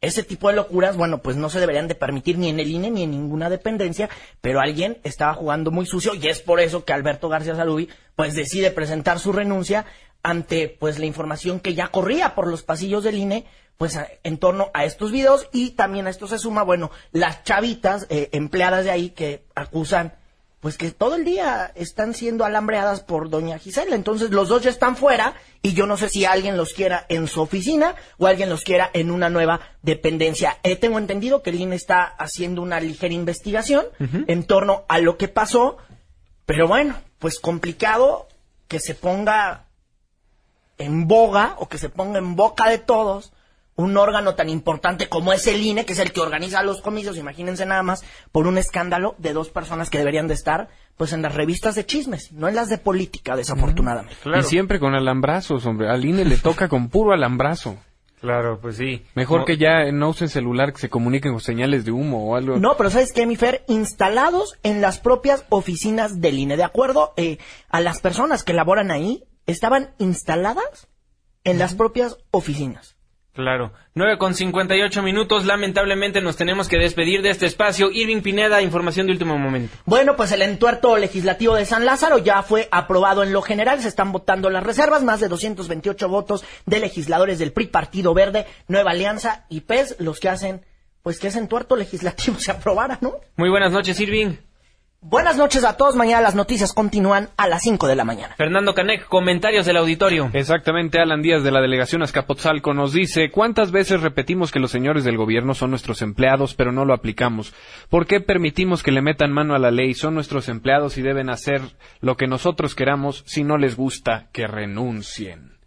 [0.00, 2.90] ese tipo de locuras, bueno, pues no se deberían de permitir ni en el INE
[2.90, 4.08] ni en ninguna dependencia,
[4.40, 8.34] pero alguien estaba jugando muy sucio y es por eso que Alberto García Salubi pues
[8.34, 9.84] decide presentar su renuncia
[10.22, 13.44] ante pues la información que ya corría por los pasillos del INE
[13.76, 18.06] pues en torno a estos videos y también a esto se suma, bueno, las chavitas
[18.10, 20.12] eh, empleadas de ahí que acusan
[20.60, 23.96] pues que todo el día están siendo alambreadas por doña Gisela.
[23.96, 27.28] Entonces los dos ya están fuera y yo no sé si alguien los quiera en
[27.28, 30.58] su oficina o alguien los quiera en una nueva dependencia.
[30.62, 35.16] Eh, tengo entendido que el INE está haciendo una ligera investigación en torno a lo
[35.16, 35.78] que pasó,
[36.44, 38.28] pero bueno, pues complicado
[38.68, 39.64] que se ponga
[40.76, 43.32] en boga o que se ponga en boca de todos
[43.80, 47.16] un órgano tan importante como es el INE, que es el que organiza los comicios,
[47.16, 51.22] imagínense nada más, por un escándalo de dos personas que deberían de estar pues en
[51.22, 54.16] las revistas de chismes, no en las de política, desafortunadamente.
[54.38, 55.88] Y siempre con alambrazos, hombre.
[55.88, 57.78] Al INE le toca con puro alambrazo.
[58.20, 59.02] Claro, pues sí.
[59.14, 62.58] Mejor que ya no usen celular, que se comuniquen con señales de humo o algo.
[62.58, 63.64] No, pero ¿sabes qué, mi Fer?
[63.66, 66.58] Instalados en las propias oficinas del INE.
[66.58, 67.38] De acuerdo eh,
[67.70, 70.88] a las personas que laboran ahí, estaban instaladas
[71.44, 72.96] en las propias oficinas.
[73.40, 73.72] Claro.
[73.94, 75.46] 9 con 58 minutos.
[75.46, 77.90] Lamentablemente nos tenemos que despedir de este espacio.
[77.90, 79.74] Irving Pineda, información de último momento.
[79.86, 83.80] Bueno, pues el entuerto legislativo de San Lázaro ya fue aprobado en lo general.
[83.80, 85.02] Se están votando las reservas.
[85.02, 90.20] Más de 228 votos de legisladores del PRI, Partido Verde, Nueva Alianza y PES, los
[90.20, 90.64] que hacen,
[91.02, 93.14] pues que ese entuerto legislativo se aprobara, ¿no?
[93.36, 94.49] Muy buenas noches, Irving.
[95.02, 95.96] Buenas noches a todos.
[95.96, 98.34] Mañana las noticias continúan a las 5 de la mañana.
[98.36, 100.28] Fernando Canec, comentarios del auditorio.
[100.34, 105.02] Exactamente, Alan Díaz de la delegación Azcapotzalco nos dice, ¿cuántas veces repetimos que los señores
[105.04, 107.54] del gobierno son nuestros empleados, pero no lo aplicamos?
[107.88, 109.94] ¿Por qué permitimos que le metan mano a la ley?
[109.94, 111.62] Son nuestros empleados y deben hacer
[112.02, 113.24] lo que nosotros queramos.
[113.26, 115.59] Si no les gusta, que renuncien.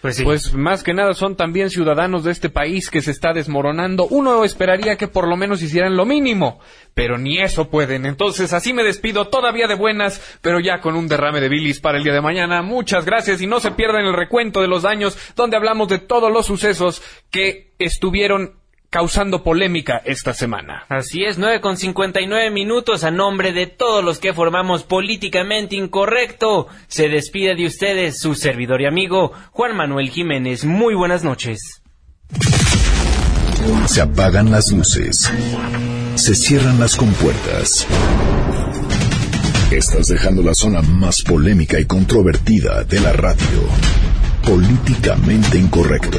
[0.00, 0.24] Pues sí.
[0.24, 4.06] Pues más que nada son también ciudadanos de este país que se está desmoronando.
[4.06, 6.60] Uno esperaría que por lo menos hicieran lo mínimo,
[6.94, 8.06] pero ni eso pueden.
[8.06, 11.98] Entonces así me despido todavía de buenas, pero ya con un derrame de bilis para
[11.98, 12.62] el día de mañana.
[12.62, 16.32] Muchas gracias y no se pierdan el recuento de los daños donde hablamos de todos
[16.32, 18.59] los sucesos que estuvieron
[18.90, 20.84] causando polémica esta semana.
[20.88, 26.66] Así es, 9 con 59 minutos a nombre de todos los que formamos políticamente incorrecto.
[26.88, 30.64] Se despide de ustedes su servidor y amigo Juan Manuel Jiménez.
[30.64, 31.82] Muy buenas noches.
[33.86, 35.30] Se apagan las luces.
[36.16, 37.86] Se cierran las compuertas.
[39.70, 43.68] Estás dejando la zona más polémica y controvertida de la radio.
[44.44, 46.18] Políticamente incorrecto.